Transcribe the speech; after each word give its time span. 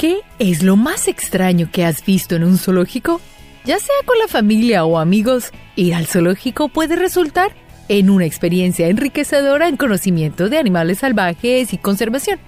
¿Qué 0.00 0.22
es 0.38 0.62
lo 0.62 0.76
más 0.76 1.08
extraño 1.08 1.68
que 1.70 1.84
has 1.84 2.02
visto 2.02 2.34
en 2.34 2.42
un 2.42 2.56
zoológico? 2.56 3.20
Ya 3.66 3.78
sea 3.78 3.94
con 4.06 4.18
la 4.18 4.28
familia 4.28 4.86
o 4.86 4.98
amigos, 4.98 5.52
ir 5.76 5.94
al 5.94 6.06
zoológico 6.06 6.70
puede 6.70 6.96
resultar 6.96 7.52
en 7.90 8.08
una 8.08 8.24
experiencia 8.24 8.88
enriquecedora 8.88 9.68
en 9.68 9.76
conocimiento 9.76 10.48
de 10.48 10.56
animales 10.56 11.00
salvajes 11.00 11.74
y 11.74 11.76
conservación. 11.76 12.38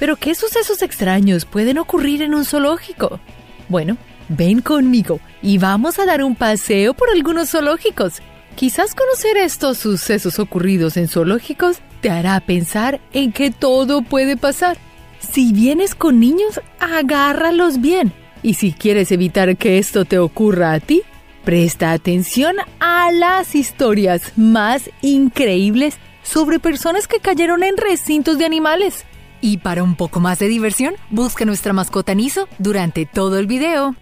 Pero 0.00 0.16
¿qué 0.16 0.34
sucesos 0.34 0.82
extraños 0.82 1.44
pueden 1.44 1.78
ocurrir 1.78 2.20
en 2.20 2.34
un 2.34 2.44
zoológico? 2.44 3.20
Bueno, 3.68 3.96
ven 4.28 4.60
conmigo 4.60 5.20
y 5.40 5.58
vamos 5.58 6.00
a 6.00 6.04
dar 6.04 6.24
un 6.24 6.34
paseo 6.34 6.94
por 6.94 7.10
algunos 7.10 7.50
zoológicos. 7.50 8.14
Quizás 8.56 8.96
conocer 8.96 9.36
estos 9.36 9.78
sucesos 9.78 10.40
ocurridos 10.40 10.96
en 10.96 11.06
zoológicos 11.06 11.76
te 12.00 12.10
hará 12.10 12.40
pensar 12.40 13.00
en 13.12 13.30
que 13.30 13.52
todo 13.52 14.02
puede 14.02 14.36
pasar 14.36 14.78
si 15.20 15.52
vienes 15.52 15.94
con 15.94 16.20
niños, 16.20 16.60
agárralos 16.78 17.80
bien. 17.80 18.12
Y 18.42 18.54
si 18.54 18.72
quieres 18.72 19.10
evitar 19.12 19.56
que 19.56 19.78
esto 19.78 20.04
te 20.04 20.18
ocurra 20.18 20.72
a 20.72 20.80
ti, 20.80 21.02
presta 21.44 21.92
atención 21.92 22.56
a 22.78 23.10
las 23.10 23.54
historias 23.54 24.32
más 24.36 24.90
increíbles 25.02 25.96
sobre 26.22 26.60
personas 26.60 27.08
que 27.08 27.20
cayeron 27.20 27.62
en 27.62 27.76
recintos 27.76 28.38
de 28.38 28.44
animales. 28.44 29.04
Y 29.40 29.58
para 29.58 29.82
un 29.82 29.94
poco 29.94 30.20
más 30.20 30.38
de 30.38 30.48
diversión, 30.48 30.94
busca 31.10 31.44
nuestra 31.44 31.72
mascota 31.72 32.14
Niso 32.14 32.48
durante 32.58 33.06
todo 33.06 33.38
el 33.38 33.46
video. 33.46 33.94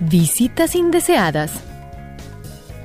Visitas 0.00 0.74
indeseadas. 0.74 1.52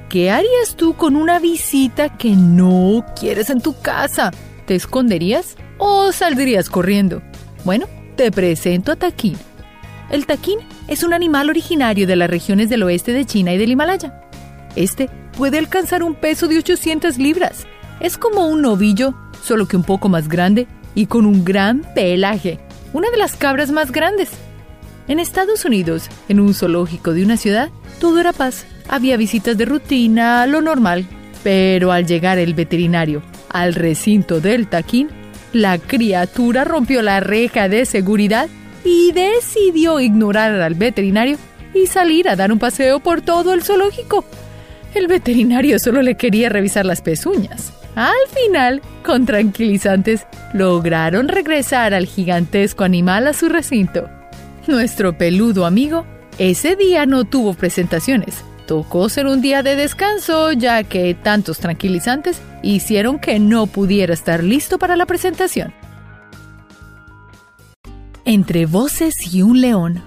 ¿Qué 0.09 0.31
harías 0.31 0.75
tú 0.75 0.95
con 0.95 1.15
una 1.15 1.39
visita 1.39 2.17
que 2.17 2.31
no 2.31 3.05
quieres 3.19 3.49
en 3.49 3.61
tu 3.61 3.79
casa? 3.81 4.31
¿Te 4.65 4.75
esconderías 4.75 5.55
o 5.77 6.11
saldrías 6.11 6.69
corriendo? 6.69 7.21
Bueno, 7.63 7.87
te 8.15 8.31
presento 8.31 8.91
a 8.91 8.95
taquín. 8.95 9.37
El 10.09 10.25
taquín 10.25 10.59
es 10.87 11.03
un 11.03 11.13
animal 11.13 11.49
originario 11.49 12.07
de 12.07 12.15
las 12.15 12.29
regiones 12.29 12.69
del 12.69 12.83
oeste 12.83 13.11
de 13.11 13.25
China 13.25 13.53
y 13.53 13.57
del 13.57 13.71
Himalaya. 13.71 14.21
Este 14.75 15.09
puede 15.37 15.57
alcanzar 15.57 16.03
un 16.03 16.15
peso 16.15 16.47
de 16.47 16.57
800 16.59 17.17
libras. 17.17 17.65
Es 17.99 18.17
como 18.17 18.47
un 18.47 18.61
novillo, 18.61 19.15
solo 19.43 19.67
que 19.67 19.77
un 19.77 19.83
poco 19.83 20.09
más 20.09 20.27
grande 20.27 20.67
y 20.93 21.07
con 21.07 21.25
un 21.25 21.43
gran 21.43 21.81
pelaje, 21.93 22.59
una 22.93 23.09
de 23.09 23.17
las 23.17 23.35
cabras 23.35 23.71
más 23.71 23.91
grandes. 23.91 24.29
En 25.07 25.19
Estados 25.19 25.65
Unidos, 25.65 26.09
en 26.29 26.39
un 26.39 26.53
zoológico 26.53 27.13
de 27.13 27.23
una 27.23 27.37
ciudad, 27.37 27.69
todo 27.99 28.19
era 28.19 28.33
paz. 28.33 28.65
Había 28.87 29.17
visitas 29.17 29.57
de 29.57 29.65
rutina, 29.65 30.47
lo 30.47 30.61
normal. 30.61 31.05
Pero 31.43 31.91
al 31.91 32.07
llegar 32.07 32.39
el 32.39 32.55
veterinario 32.55 33.21
al 33.49 33.75
recinto 33.75 34.41
del 34.41 34.67
taquín, 34.67 35.09
la 35.55 35.77
criatura 35.77 36.65
rompió 36.65 37.01
la 37.01 37.21
reja 37.21 37.69
de 37.69 37.85
seguridad 37.85 38.49
y 38.83 39.13
decidió 39.13 40.01
ignorar 40.01 40.51
al 40.59 40.73
veterinario 40.73 41.37
y 41.73 41.87
salir 41.87 42.27
a 42.27 42.35
dar 42.35 42.51
un 42.51 42.59
paseo 42.59 42.99
por 42.99 43.21
todo 43.21 43.53
el 43.53 43.63
zoológico. 43.63 44.25
El 44.93 45.07
veterinario 45.07 45.79
solo 45.79 46.01
le 46.01 46.15
quería 46.15 46.49
revisar 46.49 46.85
las 46.85 47.01
pezuñas. 47.01 47.71
Al 47.95 48.11
final, 48.33 48.81
con 49.05 49.25
tranquilizantes, 49.25 50.27
lograron 50.51 51.29
regresar 51.29 51.93
al 51.93 52.05
gigantesco 52.05 52.83
animal 52.83 53.25
a 53.25 53.31
su 53.31 53.47
recinto. 53.47 54.09
Nuestro 54.67 55.17
peludo 55.17 55.65
amigo 55.65 56.05
ese 56.37 56.75
día 56.75 57.05
no 57.05 57.23
tuvo 57.23 57.53
presentaciones, 57.53 58.43
Tocó 58.65 59.09
ser 59.09 59.27
un 59.27 59.41
día 59.41 59.61
de 59.61 59.75
descanso, 59.75 60.51
ya 60.51 60.83
que 60.83 61.13
tantos 61.13 61.59
tranquilizantes 61.59 62.41
hicieron 62.63 63.19
que 63.19 63.37
no 63.37 63.67
pudiera 63.67 64.13
estar 64.13 64.43
listo 64.43 64.79
para 64.79 64.95
la 64.95 65.05
presentación. 65.05 65.71
Entre 68.23 68.65
voces 68.65 69.31
y 69.31 69.43
un 69.43 69.61
león. 69.61 70.01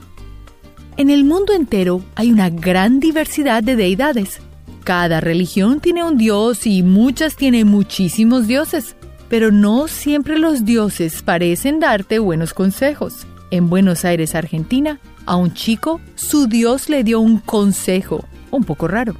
En 0.97 1.09
el 1.09 1.23
mundo 1.23 1.53
entero 1.53 2.03
hay 2.17 2.33
una 2.33 2.51
gran 2.51 2.98
diversidad 2.98 3.63
de 3.63 3.77
deidades. 3.77 4.41
Cada 4.83 5.20
religión 5.20 5.79
tiene 5.79 6.02
un 6.02 6.19
dios 6.19 6.67
y 6.67 6.83
muchas 6.83 7.36
tienen 7.36 7.69
muchísimos 7.69 8.48
dioses, 8.48 8.96
pero 9.29 9.52
no 9.52 9.86
siempre 9.86 10.36
los 10.36 10.64
dioses 10.64 11.23
parecen 11.23 11.79
darte 11.79 12.19
buenos 12.19 12.55
consejos. 12.55 13.25
En 13.52 13.70
Buenos 13.70 14.05
Aires, 14.05 14.35
Argentina, 14.35 14.98
a 15.27 15.36
un 15.36 15.55
chico 15.55 16.01
su 16.17 16.48
dios 16.48 16.89
le 16.89 17.05
dio 17.05 17.20
un 17.20 17.39
consejo 17.39 18.25
un 18.51 18.64
poco 18.64 18.89
raro. 18.89 19.14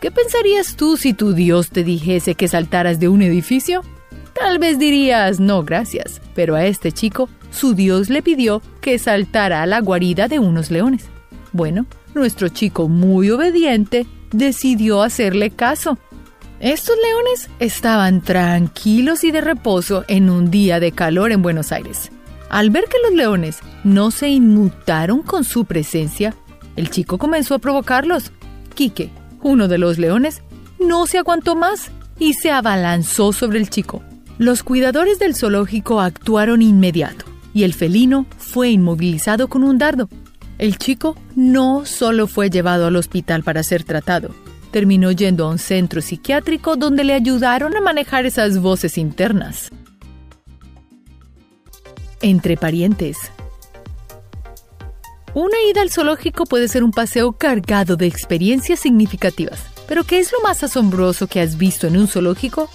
¿Qué 0.00 0.10
pensarías 0.10 0.74
tú 0.76 0.96
si 0.96 1.12
tu 1.12 1.32
Dios 1.32 1.70
te 1.70 1.84
dijese 1.84 2.34
que 2.34 2.48
saltaras 2.48 2.98
de 2.98 3.08
un 3.08 3.22
edificio? 3.22 3.82
Tal 4.32 4.58
vez 4.58 4.78
dirías 4.78 5.38
no 5.38 5.62
gracias, 5.62 6.20
pero 6.34 6.56
a 6.56 6.64
este 6.64 6.90
chico 6.90 7.28
su 7.52 7.74
Dios 7.74 8.08
le 8.08 8.22
pidió 8.22 8.62
que 8.80 8.98
saltara 8.98 9.62
a 9.62 9.66
la 9.66 9.80
guarida 9.80 10.26
de 10.26 10.38
unos 10.38 10.70
leones. 10.70 11.04
Bueno, 11.52 11.86
nuestro 12.14 12.48
chico 12.48 12.88
muy 12.88 13.30
obediente 13.30 14.06
decidió 14.32 15.02
hacerle 15.02 15.50
caso. 15.50 15.98
Estos 16.60 16.96
leones 16.96 17.50
estaban 17.58 18.22
tranquilos 18.22 19.24
y 19.24 19.32
de 19.32 19.40
reposo 19.40 20.04
en 20.08 20.30
un 20.30 20.50
día 20.50 20.80
de 20.80 20.92
calor 20.92 21.32
en 21.32 21.42
Buenos 21.42 21.72
Aires. 21.72 22.10
Al 22.48 22.70
ver 22.70 22.84
que 22.84 22.98
los 23.04 23.12
leones 23.12 23.60
no 23.84 24.10
se 24.10 24.28
inmutaron 24.28 25.22
con 25.22 25.44
su 25.44 25.64
presencia, 25.64 26.34
el 26.76 26.90
chico 26.90 27.18
comenzó 27.18 27.54
a 27.54 27.58
provocarlos 27.58 28.32
Quique, 28.72 29.10
uno 29.42 29.68
de 29.68 29.78
los 29.78 29.98
leones, 29.98 30.42
no 30.78 31.06
se 31.06 31.18
aguantó 31.18 31.54
más 31.54 31.90
y 32.18 32.34
se 32.34 32.50
abalanzó 32.50 33.32
sobre 33.32 33.58
el 33.58 33.70
chico. 33.70 34.02
Los 34.38 34.62
cuidadores 34.62 35.18
del 35.18 35.34
zoológico 35.34 36.00
actuaron 36.00 36.62
inmediato 36.62 37.24
y 37.54 37.64
el 37.64 37.74
felino 37.74 38.26
fue 38.38 38.70
inmovilizado 38.70 39.48
con 39.48 39.62
un 39.62 39.78
dardo. 39.78 40.08
El 40.58 40.78
chico 40.78 41.16
no 41.34 41.84
solo 41.86 42.26
fue 42.26 42.50
llevado 42.50 42.86
al 42.86 42.96
hospital 42.96 43.42
para 43.42 43.62
ser 43.62 43.84
tratado, 43.84 44.34
terminó 44.70 45.10
yendo 45.10 45.46
a 45.46 45.50
un 45.50 45.58
centro 45.58 46.00
psiquiátrico 46.00 46.76
donde 46.76 47.04
le 47.04 47.14
ayudaron 47.14 47.76
a 47.76 47.80
manejar 47.80 48.26
esas 48.26 48.58
voces 48.58 48.98
internas. 48.98 49.70
Entre 52.20 52.56
parientes, 52.56 53.18
una 55.34 55.56
ida 55.70 55.80
al 55.80 55.90
zoológico 55.90 56.44
puede 56.44 56.68
ser 56.68 56.84
un 56.84 56.90
paseo 56.90 57.32
cargado 57.32 57.96
de 57.96 58.06
experiencias 58.06 58.80
significativas. 58.80 59.60
Pero 59.88 60.04
¿qué 60.04 60.18
es 60.18 60.30
lo 60.32 60.40
más 60.42 60.62
asombroso 60.62 61.26
que 61.26 61.40
has 61.40 61.56
visto 61.56 61.86
en 61.86 61.96
un 61.96 62.08
zoológico? 62.08 62.68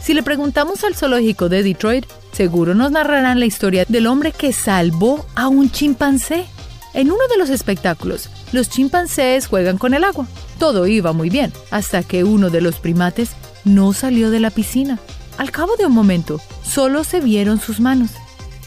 Si 0.00 0.14
le 0.14 0.22
preguntamos 0.22 0.84
al 0.84 0.94
zoológico 0.94 1.48
de 1.48 1.62
Detroit, 1.62 2.06
seguro 2.32 2.74
nos 2.74 2.92
narrarán 2.92 3.40
la 3.40 3.46
historia 3.46 3.84
del 3.88 4.06
hombre 4.06 4.32
que 4.32 4.52
salvó 4.52 5.26
a 5.34 5.48
un 5.48 5.70
chimpancé. 5.70 6.46
En 6.94 7.10
uno 7.10 7.26
de 7.28 7.36
los 7.36 7.50
espectáculos, 7.50 8.30
los 8.52 8.70
chimpancés 8.70 9.46
juegan 9.46 9.76
con 9.76 9.92
el 9.92 10.04
agua. 10.04 10.26
Todo 10.58 10.86
iba 10.86 11.12
muy 11.12 11.30
bien, 11.30 11.52
hasta 11.70 12.02
que 12.02 12.24
uno 12.24 12.48
de 12.48 12.60
los 12.60 12.76
primates 12.76 13.30
no 13.64 13.92
salió 13.92 14.30
de 14.30 14.40
la 14.40 14.50
piscina. 14.50 14.98
Al 15.36 15.50
cabo 15.50 15.76
de 15.76 15.86
un 15.86 15.92
momento, 15.92 16.40
solo 16.62 17.04
se 17.04 17.20
vieron 17.20 17.60
sus 17.60 17.80
manos. 17.80 18.10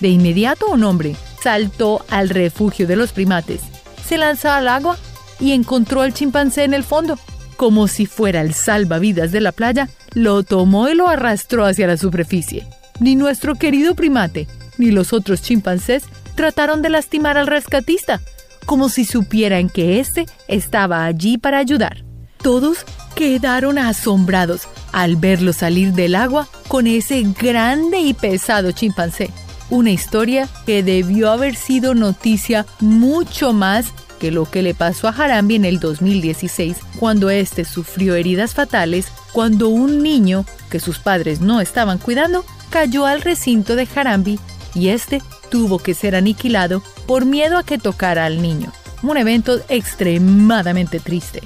De 0.01 0.09
inmediato 0.09 0.67
un 0.67 0.83
hombre 0.83 1.15
saltó 1.41 2.05
al 2.09 2.29
refugio 2.29 2.87
de 2.87 2.95
los 2.95 3.11
primates, 3.11 3.61
se 4.07 4.17
lanzó 4.17 4.51
al 4.51 4.67
agua 4.67 4.97
y 5.39 5.53
encontró 5.53 6.01
al 6.01 6.13
chimpancé 6.13 6.63
en 6.63 6.73
el 6.73 6.83
fondo. 6.83 7.17
Como 7.57 7.87
si 7.87 8.05
fuera 8.05 8.41
el 8.41 8.53
salvavidas 8.53 9.31
de 9.31 9.41
la 9.41 9.51
playa, 9.51 9.89
lo 10.13 10.43
tomó 10.43 10.89
y 10.89 10.95
lo 10.95 11.07
arrastró 11.07 11.65
hacia 11.65 11.87
la 11.87 11.97
superficie. 11.97 12.65
Ni 12.99 13.15
nuestro 13.15 13.55
querido 13.55 13.95
primate, 13.95 14.47
ni 14.77 14.91
los 14.91 15.13
otros 15.13 15.41
chimpancés 15.41 16.03
trataron 16.35 16.81
de 16.81 16.89
lastimar 16.89 17.37
al 17.37 17.47
rescatista, 17.47 18.21
como 18.65 18.89
si 18.89 19.05
supieran 19.05 19.69
que 19.69 19.99
éste 19.99 20.25
estaba 20.47 21.05
allí 21.05 21.37
para 21.37 21.57
ayudar. 21.57 22.03
Todos 22.37 22.85
quedaron 23.15 23.77
asombrados 23.77 24.67
al 24.91 25.15
verlo 25.15 25.53
salir 25.53 25.93
del 25.93 26.15
agua 26.15 26.47
con 26.67 26.87
ese 26.87 27.21
grande 27.39 27.99
y 27.99 28.13
pesado 28.13 28.71
chimpancé 28.71 29.29
una 29.71 29.89
historia 29.89 30.47
que 30.67 30.83
debió 30.83 31.31
haber 31.31 31.55
sido 31.55 31.95
noticia 31.95 32.67
mucho 32.79 33.53
más 33.53 33.87
que 34.19 34.29
lo 34.29 34.45
que 34.45 34.61
le 34.61 34.75
pasó 34.75 35.07
a 35.07 35.11
Harambi 35.11 35.55
en 35.55 35.65
el 35.65 35.79
2016, 35.79 36.77
cuando 36.99 37.31
éste 37.31 37.65
sufrió 37.65 38.13
heridas 38.13 38.53
fatales 38.53 39.07
cuando 39.31 39.69
un 39.69 40.03
niño 40.03 40.45
que 40.69 40.79
sus 40.79 40.99
padres 40.99 41.41
no 41.41 41.59
estaban 41.61 41.97
cuidando 41.97 42.45
cayó 42.69 43.07
al 43.07 43.21
recinto 43.21 43.75
de 43.75 43.87
Harambi 43.95 44.39
y 44.75 44.89
este 44.89 45.23
tuvo 45.49 45.79
que 45.79 45.93
ser 45.93 46.15
aniquilado 46.15 46.83
por 47.07 47.25
miedo 47.25 47.57
a 47.57 47.63
que 47.63 47.77
tocara 47.77 48.25
al 48.25 48.41
niño. 48.41 48.71
Un 49.01 49.17
evento 49.17 49.59
extremadamente 49.69 50.99
triste. 50.99 51.41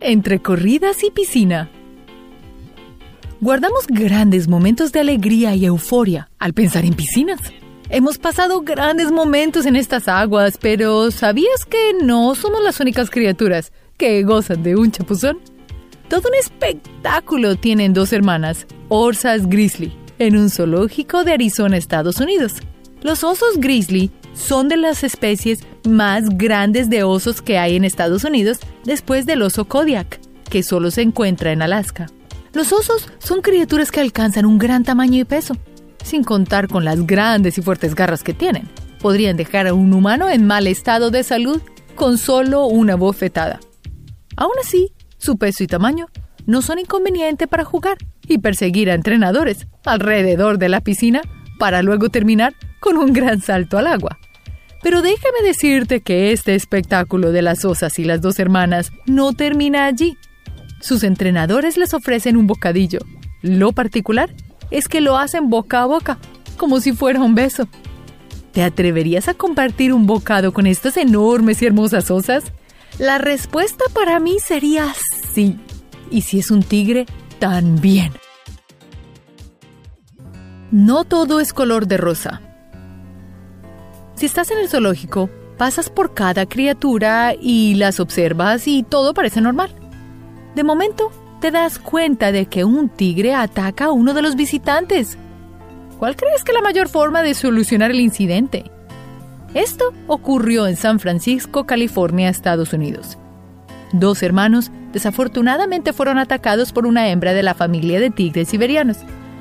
Entre 0.00 0.40
corridas 0.40 1.04
y 1.04 1.10
piscina, 1.10 1.70
Guardamos 3.46 3.86
grandes 3.86 4.48
momentos 4.48 4.90
de 4.90 4.98
alegría 4.98 5.54
y 5.54 5.66
euforia 5.66 6.28
al 6.40 6.52
pensar 6.52 6.84
en 6.84 6.94
piscinas. 6.94 7.38
Hemos 7.90 8.18
pasado 8.18 8.62
grandes 8.62 9.12
momentos 9.12 9.66
en 9.66 9.76
estas 9.76 10.08
aguas, 10.08 10.58
pero 10.60 11.12
¿sabías 11.12 11.64
que 11.64 11.92
no 12.02 12.34
somos 12.34 12.60
las 12.60 12.80
únicas 12.80 13.08
criaturas 13.08 13.70
que 13.98 14.24
gozan 14.24 14.64
de 14.64 14.74
un 14.74 14.90
chapuzón? 14.90 15.38
Todo 16.08 16.28
un 16.28 16.34
espectáculo 16.34 17.54
tienen 17.54 17.94
dos 17.94 18.12
hermanas, 18.12 18.66
orsas 18.88 19.46
grizzly, 19.46 19.96
en 20.18 20.36
un 20.36 20.50
zoológico 20.50 21.22
de 21.22 21.34
Arizona, 21.34 21.76
Estados 21.76 22.18
Unidos. 22.18 22.54
Los 23.02 23.22
osos 23.22 23.58
grizzly 23.58 24.10
son 24.34 24.68
de 24.68 24.76
las 24.76 25.04
especies 25.04 25.60
más 25.88 26.30
grandes 26.30 26.90
de 26.90 27.04
osos 27.04 27.42
que 27.42 27.58
hay 27.58 27.76
en 27.76 27.84
Estados 27.84 28.24
Unidos 28.24 28.58
después 28.82 29.24
del 29.24 29.42
oso 29.42 29.66
Kodiak, 29.66 30.18
que 30.50 30.64
solo 30.64 30.90
se 30.90 31.02
encuentra 31.02 31.52
en 31.52 31.62
Alaska. 31.62 32.08
Los 32.56 32.72
osos 32.72 33.06
son 33.18 33.42
criaturas 33.42 33.90
que 33.90 34.00
alcanzan 34.00 34.46
un 34.46 34.56
gran 34.56 34.82
tamaño 34.82 35.20
y 35.20 35.24
peso, 35.24 35.58
sin 36.02 36.24
contar 36.24 36.68
con 36.68 36.86
las 36.86 37.06
grandes 37.06 37.58
y 37.58 37.62
fuertes 37.62 37.94
garras 37.94 38.22
que 38.22 38.32
tienen. 38.32 38.66
Podrían 38.98 39.36
dejar 39.36 39.66
a 39.66 39.74
un 39.74 39.92
humano 39.92 40.30
en 40.30 40.46
mal 40.46 40.66
estado 40.66 41.10
de 41.10 41.22
salud 41.22 41.60
con 41.96 42.16
solo 42.16 42.64
una 42.64 42.94
bofetada. 42.94 43.60
Aún 44.38 44.54
así, 44.58 44.94
su 45.18 45.36
peso 45.36 45.64
y 45.64 45.66
tamaño 45.66 46.06
no 46.46 46.62
son 46.62 46.78
inconveniente 46.78 47.46
para 47.46 47.66
jugar 47.66 47.98
y 48.26 48.38
perseguir 48.38 48.90
a 48.90 48.94
entrenadores 48.94 49.66
alrededor 49.84 50.56
de 50.56 50.70
la 50.70 50.80
piscina 50.80 51.20
para 51.58 51.82
luego 51.82 52.08
terminar 52.08 52.54
con 52.80 52.96
un 52.96 53.12
gran 53.12 53.42
salto 53.42 53.76
al 53.76 53.86
agua. 53.86 54.18
Pero 54.82 55.02
déjame 55.02 55.42
decirte 55.44 56.00
que 56.00 56.32
este 56.32 56.54
espectáculo 56.54 57.32
de 57.32 57.42
las 57.42 57.66
osas 57.66 57.98
y 57.98 58.04
las 58.04 58.22
dos 58.22 58.38
hermanas 58.38 58.92
no 59.04 59.34
termina 59.34 59.84
allí. 59.84 60.16
Sus 60.86 61.02
entrenadores 61.02 61.76
les 61.76 61.94
ofrecen 61.94 62.36
un 62.36 62.46
bocadillo. 62.46 63.00
Lo 63.42 63.72
particular 63.72 64.32
es 64.70 64.86
que 64.86 65.00
lo 65.00 65.18
hacen 65.18 65.50
boca 65.50 65.82
a 65.82 65.86
boca, 65.86 66.18
como 66.56 66.78
si 66.78 66.92
fuera 66.92 67.20
un 67.20 67.34
beso. 67.34 67.66
¿Te 68.52 68.62
atreverías 68.62 69.26
a 69.26 69.34
compartir 69.34 69.92
un 69.92 70.06
bocado 70.06 70.52
con 70.52 70.64
estas 70.64 70.96
enormes 70.96 71.60
y 71.60 71.66
hermosas 71.66 72.08
osas? 72.12 72.44
La 73.00 73.18
respuesta 73.18 73.82
para 73.92 74.20
mí 74.20 74.36
sería 74.38 74.94
sí. 75.34 75.58
Y 76.08 76.20
si 76.20 76.38
es 76.38 76.52
un 76.52 76.62
tigre, 76.62 77.06
también. 77.40 78.12
No 80.70 81.02
todo 81.02 81.40
es 81.40 81.52
color 81.52 81.88
de 81.88 81.96
rosa. 81.96 82.42
Si 84.14 84.24
estás 84.24 84.52
en 84.52 84.58
el 84.58 84.68
zoológico, 84.68 85.30
pasas 85.58 85.90
por 85.90 86.14
cada 86.14 86.46
criatura 86.46 87.34
y 87.34 87.74
las 87.74 87.98
observas 87.98 88.68
y 88.68 88.84
todo 88.84 89.14
parece 89.14 89.40
normal. 89.40 89.74
De 90.56 90.64
momento, 90.64 91.12
te 91.42 91.50
das 91.50 91.78
cuenta 91.78 92.32
de 92.32 92.46
que 92.46 92.64
un 92.64 92.88
tigre 92.88 93.34
ataca 93.34 93.84
a 93.84 93.90
uno 93.90 94.14
de 94.14 94.22
los 94.22 94.36
visitantes. 94.36 95.18
¿Cuál 95.98 96.16
crees 96.16 96.44
que 96.44 96.52
es 96.52 96.54
la 96.54 96.62
mayor 96.62 96.88
forma 96.88 97.22
de 97.22 97.34
solucionar 97.34 97.90
el 97.90 98.00
incidente? 98.00 98.70
Esto 99.52 99.92
ocurrió 100.06 100.66
en 100.66 100.76
San 100.76 100.98
Francisco, 100.98 101.66
California, 101.66 102.30
Estados 102.30 102.72
Unidos. 102.72 103.18
Dos 103.92 104.22
hermanos 104.22 104.70
desafortunadamente 104.94 105.92
fueron 105.92 106.16
atacados 106.16 106.72
por 106.72 106.86
una 106.86 107.10
hembra 107.10 107.34
de 107.34 107.42
la 107.42 107.52
familia 107.52 108.00
de 108.00 108.08
tigres 108.08 108.48
siberianos. 108.48 108.96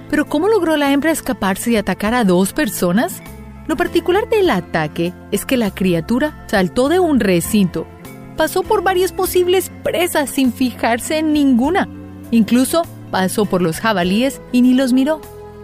Pero 0.10 0.26
¿cómo 0.26 0.50
logró 0.50 0.76
la 0.76 0.92
hembra 0.92 1.12
escaparse 1.12 1.72
y 1.72 1.78
atacar 1.78 2.14
a 2.14 2.26
dos 2.26 2.52
personas? 2.52 3.22
Lo 3.68 3.78
particular 3.78 4.28
del 4.28 4.50
ataque 4.50 5.14
es 5.32 5.46
que 5.46 5.56
la 5.56 5.72
criatura 5.72 6.44
saltó 6.48 6.90
de 6.90 7.00
un 7.00 7.22
recinto, 7.22 7.88
pasó 8.36 8.64
por 8.64 8.84
varias 8.84 9.12
posibles 9.12 9.72
presas 9.84 10.30
sin 10.30 10.54
fijarse 10.54 11.20
en 11.20 11.34
ninguna. 11.34 11.88
Incluso 12.32 12.84
pasó 13.12 13.46
por 13.46 13.62
los 13.62 13.80
jabalíes 13.80 14.42
y 14.52 14.62
ni 14.62 14.74
los 14.74 14.94
miró. 14.94 15.22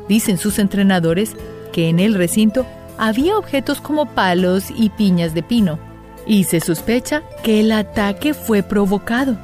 Dicen 0.07 0.37
sus 0.37 0.59
entrenadores 0.59 1.35
que 1.73 1.89
en 1.89 1.99
el 1.99 2.15
recinto 2.15 2.65
había 2.97 3.37
objetos 3.37 3.81
como 3.81 4.05
palos 4.05 4.65
y 4.75 4.89
piñas 4.89 5.33
de 5.33 5.43
pino, 5.43 5.79
y 6.25 6.43
se 6.43 6.59
sospecha 6.59 7.23
que 7.43 7.59
el 7.61 7.71
ataque 7.71 8.33
fue 8.33 8.61
provocado. 8.61 9.37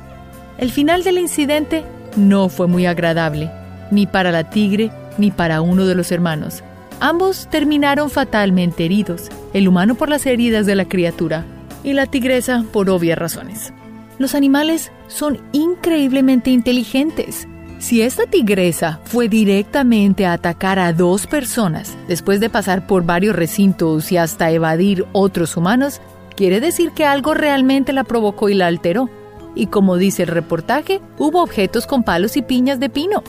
El 0.57 0.71
final 0.71 1.03
del 1.03 1.17
incidente 1.17 1.83
no 2.15 2.49
fue 2.49 2.67
muy 2.67 2.85
agradable, 2.85 3.49
ni 3.91 4.05
para 4.05 4.31
la 4.31 4.49
tigre 4.49 4.91
ni 5.17 5.31
para 5.31 5.61
uno 5.61 5.85
de 5.85 5.95
los 5.95 6.11
hermanos, 6.11 6.63
Ambos 6.99 7.47
terminaron 7.51 8.09
fatalmente 8.09 8.85
heridos, 8.85 9.29
el 9.53 9.67
humano 9.67 9.93
por 9.93 10.09
las 10.09 10.25
heridas 10.25 10.65
de 10.65 10.73
la 10.75 10.85
criatura 10.85 11.45
y 11.87 11.93
la 11.93 12.05
tigresa 12.05 12.65
por 12.73 12.89
obvias 12.89 13.17
razones. 13.17 13.73
Los 14.19 14.35
animales 14.35 14.91
son 15.07 15.39
increíblemente 15.53 16.49
inteligentes. 16.49 17.47
Si 17.79 18.01
esta 18.01 18.25
tigresa 18.25 18.99
fue 19.05 19.29
directamente 19.29 20.25
a 20.25 20.33
atacar 20.33 20.79
a 20.79 20.91
dos 20.91 21.27
personas 21.27 21.95
después 22.09 22.41
de 22.41 22.49
pasar 22.49 22.87
por 22.87 23.05
varios 23.05 23.37
recintos 23.37 24.11
y 24.11 24.17
hasta 24.17 24.51
evadir 24.51 25.05
otros 25.13 25.55
humanos, 25.55 26.01
quiere 26.35 26.59
decir 26.59 26.91
que 26.91 27.05
algo 27.05 27.33
realmente 27.33 27.93
la 27.93 28.03
provocó 28.03 28.49
y 28.49 28.55
la 28.55 28.67
alteró. 28.67 29.09
Y 29.55 29.67
como 29.67 29.95
dice 29.95 30.23
el 30.23 30.29
reportaje, 30.29 30.99
hubo 31.17 31.41
objetos 31.41 31.87
con 31.87 32.03
palos 32.03 32.35
y 32.35 32.41
piñas 32.41 32.81
de 32.81 32.89
pino, 32.89 33.23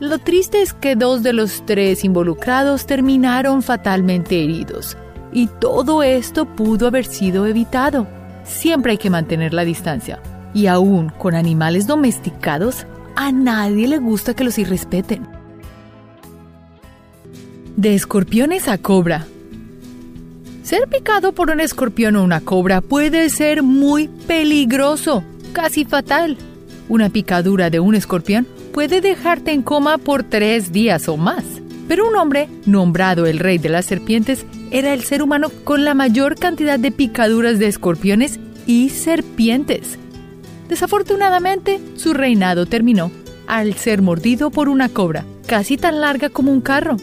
lo 0.00 0.18
triste 0.18 0.62
es 0.62 0.74
que 0.74 0.94
dos 0.94 1.24
de 1.24 1.32
los 1.32 1.66
tres 1.66 2.04
involucrados 2.04 2.86
terminaron 2.86 3.62
fatalmente 3.62 4.44
heridos. 4.44 4.96
Y 5.32 5.48
todo 5.60 6.02
esto 6.02 6.46
pudo 6.46 6.86
haber 6.86 7.04
sido 7.04 7.46
evitado. 7.46 8.06
Siempre 8.44 8.92
hay 8.92 8.98
que 8.98 9.10
mantener 9.10 9.52
la 9.52 9.64
distancia. 9.64 10.20
Y 10.54 10.66
aún 10.66 11.10
con 11.10 11.34
animales 11.34 11.86
domesticados, 11.86 12.86
a 13.14 13.32
nadie 13.32 13.88
le 13.88 13.98
gusta 13.98 14.34
que 14.34 14.44
los 14.44 14.58
irrespeten. 14.58 15.26
De 17.76 17.94
escorpiones 17.94 18.68
a 18.68 18.78
cobra. 18.78 19.26
Ser 20.62 20.88
picado 20.88 21.32
por 21.32 21.50
un 21.50 21.60
escorpión 21.60 22.16
o 22.16 22.24
una 22.24 22.40
cobra 22.40 22.80
puede 22.80 23.30
ser 23.30 23.62
muy 23.62 24.08
peligroso, 24.26 25.24
casi 25.52 25.84
fatal. 25.84 26.36
Una 26.88 27.08
picadura 27.08 27.70
de 27.70 27.80
un 27.80 27.94
escorpión 27.94 28.46
puede 28.72 29.00
dejarte 29.00 29.52
en 29.52 29.62
coma 29.62 29.98
por 29.98 30.22
tres 30.22 30.72
días 30.72 31.08
o 31.08 31.16
más. 31.16 31.44
Pero 31.88 32.06
un 32.06 32.14
hombre, 32.16 32.48
nombrado 32.66 33.26
el 33.26 33.38
rey 33.38 33.56
de 33.56 33.70
las 33.70 33.86
serpientes, 33.86 34.44
era 34.70 34.92
el 34.92 35.02
ser 35.02 35.22
humano 35.22 35.48
con 35.64 35.84
la 35.84 35.94
mayor 35.94 36.38
cantidad 36.38 36.78
de 36.78 36.92
picaduras 36.92 37.58
de 37.58 37.66
escorpiones 37.66 38.38
y 38.66 38.90
serpientes. 38.90 39.98
Desafortunadamente, 40.68 41.80
su 41.96 42.12
reinado 42.12 42.66
terminó 42.66 43.10
al 43.46 43.74
ser 43.74 44.02
mordido 44.02 44.50
por 44.50 44.68
una 44.68 44.90
cobra, 44.90 45.24
casi 45.46 45.78
tan 45.78 46.02
larga 46.02 46.28
como 46.28 46.52
un 46.52 46.60
carro. 46.60 46.98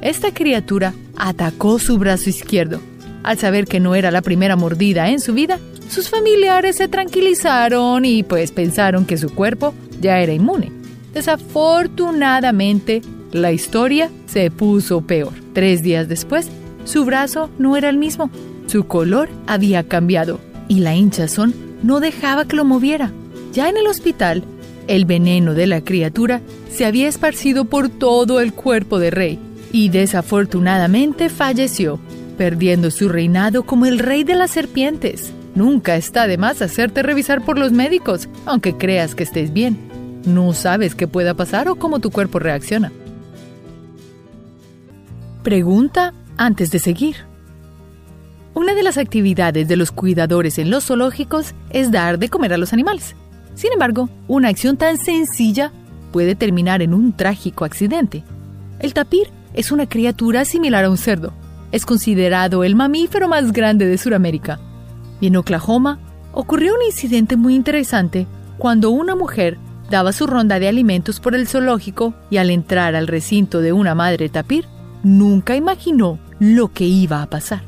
Esta 0.00 0.32
criatura 0.32 0.94
atacó 1.16 1.78
su 1.78 1.98
brazo 1.98 2.30
izquierdo. 2.30 2.80
Al 3.22 3.36
saber 3.36 3.66
que 3.66 3.80
no 3.80 3.94
era 3.94 4.10
la 4.10 4.22
primera 4.22 4.56
mordida 4.56 5.10
en 5.10 5.20
su 5.20 5.34
vida, 5.34 5.58
sus 5.90 6.08
familiares 6.08 6.76
se 6.76 6.88
tranquilizaron 6.88 8.06
y 8.06 8.22
pues 8.22 8.50
pensaron 8.52 9.04
que 9.04 9.18
su 9.18 9.34
cuerpo 9.34 9.74
ya 10.00 10.20
era 10.20 10.32
inmune. 10.32 10.72
Desafortunadamente, 11.12 13.02
la 13.32 13.52
historia 13.52 14.10
se 14.26 14.50
puso 14.50 15.02
peor. 15.02 15.32
Tres 15.52 15.82
días 15.82 16.08
después, 16.08 16.48
su 16.84 17.04
brazo 17.04 17.50
no 17.58 17.76
era 17.76 17.88
el 17.88 17.96
mismo. 17.96 18.30
Su 18.66 18.86
color 18.86 19.28
había 19.46 19.86
cambiado 19.86 20.40
y 20.68 20.80
la 20.80 20.94
hinchazón 20.94 21.54
no 21.82 22.00
dejaba 22.00 22.46
que 22.46 22.56
lo 22.56 22.64
moviera. 22.64 23.12
Ya 23.52 23.68
en 23.68 23.76
el 23.76 23.86
hospital, 23.86 24.44
el 24.86 25.04
veneno 25.04 25.54
de 25.54 25.66
la 25.66 25.80
criatura 25.80 26.40
se 26.70 26.84
había 26.84 27.08
esparcido 27.08 27.64
por 27.64 27.88
todo 27.88 28.40
el 28.40 28.52
cuerpo 28.52 28.98
de 28.98 29.10
rey 29.10 29.38
y 29.72 29.88
desafortunadamente 29.88 31.28
falleció, 31.28 31.98
perdiendo 32.38 32.90
su 32.90 33.08
reinado 33.08 33.64
como 33.64 33.86
el 33.86 33.98
rey 33.98 34.24
de 34.24 34.34
las 34.34 34.50
serpientes. 34.50 35.32
Nunca 35.54 35.96
está 35.96 36.26
de 36.26 36.38
más 36.38 36.60
hacerte 36.60 37.02
revisar 37.02 37.44
por 37.44 37.58
los 37.58 37.72
médicos, 37.72 38.28
aunque 38.44 38.76
creas 38.76 39.14
que 39.14 39.22
estés 39.22 39.52
bien. 39.52 39.78
No 40.26 40.52
sabes 40.52 40.94
qué 40.94 41.08
pueda 41.08 41.34
pasar 41.34 41.68
o 41.68 41.76
cómo 41.76 41.98
tu 41.98 42.10
cuerpo 42.10 42.38
reacciona. 42.38 42.92
Pregunta 45.46 46.12
antes 46.38 46.72
de 46.72 46.80
seguir. 46.80 47.18
Una 48.52 48.74
de 48.74 48.82
las 48.82 48.98
actividades 48.98 49.68
de 49.68 49.76
los 49.76 49.92
cuidadores 49.92 50.58
en 50.58 50.72
los 50.72 50.86
zoológicos 50.86 51.54
es 51.70 51.92
dar 51.92 52.18
de 52.18 52.28
comer 52.28 52.52
a 52.52 52.56
los 52.56 52.72
animales. 52.72 53.14
Sin 53.54 53.72
embargo, 53.72 54.10
una 54.26 54.48
acción 54.48 54.76
tan 54.76 54.98
sencilla 54.98 55.70
puede 56.10 56.34
terminar 56.34 56.82
en 56.82 56.92
un 56.92 57.12
trágico 57.12 57.64
accidente. 57.64 58.24
El 58.80 58.92
tapir 58.92 59.28
es 59.54 59.70
una 59.70 59.88
criatura 59.88 60.44
similar 60.44 60.84
a 60.84 60.90
un 60.90 60.96
cerdo. 60.96 61.32
Es 61.70 61.86
considerado 61.86 62.64
el 62.64 62.74
mamífero 62.74 63.28
más 63.28 63.52
grande 63.52 63.86
de 63.86 63.98
Sudamérica. 63.98 64.58
Y 65.20 65.28
en 65.28 65.36
Oklahoma 65.36 66.00
ocurrió 66.32 66.74
un 66.74 66.82
incidente 66.82 67.36
muy 67.36 67.54
interesante 67.54 68.26
cuando 68.58 68.90
una 68.90 69.14
mujer 69.14 69.58
daba 69.90 70.12
su 70.12 70.26
ronda 70.26 70.58
de 70.58 70.66
alimentos 70.66 71.20
por 71.20 71.36
el 71.36 71.46
zoológico 71.46 72.14
y 72.30 72.38
al 72.38 72.50
entrar 72.50 72.96
al 72.96 73.06
recinto 73.06 73.60
de 73.60 73.72
una 73.72 73.94
madre 73.94 74.28
tapir, 74.28 74.66
nunca 75.06 75.54
imaginó 75.54 76.18
lo 76.40 76.72
que 76.72 76.84
iba 76.84 77.22
a 77.22 77.30
pasar. 77.30 77.62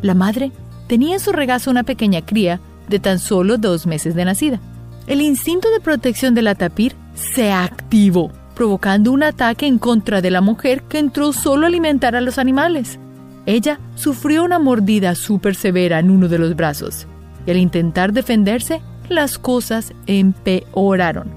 La 0.00 0.14
madre 0.14 0.52
tenía 0.86 1.14
en 1.14 1.20
su 1.20 1.32
regazo 1.32 1.70
una 1.70 1.82
pequeña 1.82 2.22
cría 2.22 2.60
de 2.88 3.00
tan 3.00 3.18
solo 3.18 3.58
dos 3.58 3.86
meses 3.86 4.14
de 4.14 4.24
nacida. 4.24 4.60
El 5.08 5.20
instinto 5.20 5.70
de 5.70 5.80
protección 5.80 6.34
de 6.34 6.42
la 6.42 6.54
tapir 6.54 6.94
se 7.14 7.52
activó, 7.52 8.30
provocando 8.54 9.10
un 9.10 9.24
ataque 9.24 9.66
en 9.66 9.78
contra 9.78 10.22
de 10.22 10.30
la 10.30 10.40
mujer 10.40 10.82
que 10.84 10.98
entró 11.00 11.32
solo 11.32 11.64
a 11.64 11.68
alimentar 11.68 12.14
a 12.14 12.20
los 12.20 12.38
animales. 12.38 13.00
Ella 13.44 13.80
sufrió 13.96 14.44
una 14.44 14.60
mordida 14.60 15.16
súper 15.16 15.56
severa 15.56 15.98
en 15.98 16.10
uno 16.10 16.28
de 16.28 16.38
los 16.38 16.54
brazos, 16.54 17.08
y 17.44 17.50
al 17.50 17.56
intentar 17.56 18.12
defenderse, 18.12 18.80
las 19.08 19.38
cosas 19.38 19.92
empeoraron. 20.06 21.28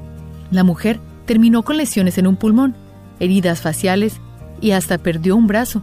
La 0.52 0.64
mujer 0.64 1.00
terminó 1.26 1.64
con 1.64 1.78
lesiones 1.78 2.18
en 2.20 2.28
un 2.28 2.36
pulmón, 2.36 2.76
heridas 3.20 3.60
faciales 3.60 4.22
y 4.62 4.72
hasta 4.72 4.98
perdió 4.98 5.36
un 5.36 5.48
brazo. 5.48 5.82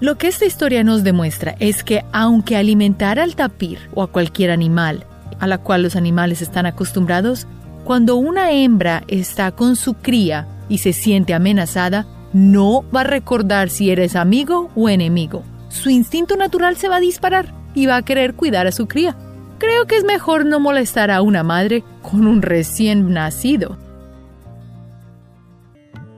Lo 0.00 0.18
que 0.18 0.28
esta 0.28 0.44
historia 0.44 0.82
nos 0.82 1.04
demuestra 1.04 1.54
es 1.60 1.84
que 1.84 2.04
aunque 2.12 2.56
alimentar 2.56 3.18
al 3.18 3.36
tapir 3.36 3.78
o 3.94 4.02
a 4.02 4.10
cualquier 4.10 4.50
animal 4.50 5.06
a 5.38 5.46
la 5.46 5.58
cual 5.58 5.82
los 5.82 5.96
animales 5.96 6.42
están 6.42 6.66
acostumbrados, 6.66 7.46
cuando 7.84 8.16
una 8.16 8.52
hembra 8.52 9.02
está 9.08 9.50
con 9.50 9.76
su 9.76 9.94
cría 9.94 10.46
y 10.68 10.78
se 10.78 10.92
siente 10.92 11.34
amenazada, 11.34 12.06
no 12.32 12.84
va 12.94 13.00
a 13.00 13.04
recordar 13.04 13.68
si 13.68 13.90
eres 13.90 14.16
amigo 14.16 14.70
o 14.74 14.88
enemigo. 14.88 15.42
Su 15.68 15.90
instinto 15.90 16.36
natural 16.36 16.76
se 16.76 16.88
va 16.88 16.96
a 16.96 17.00
disparar 17.00 17.52
y 17.74 17.86
va 17.86 17.96
a 17.96 18.02
querer 18.02 18.34
cuidar 18.34 18.66
a 18.66 18.72
su 18.72 18.86
cría. 18.86 19.16
Creo 19.58 19.86
que 19.86 19.96
es 19.96 20.04
mejor 20.04 20.46
no 20.46 20.60
molestar 20.60 21.10
a 21.10 21.22
una 21.22 21.42
madre 21.42 21.84
con 22.02 22.26
un 22.26 22.42
recién 22.42 23.12
nacido. 23.12 23.78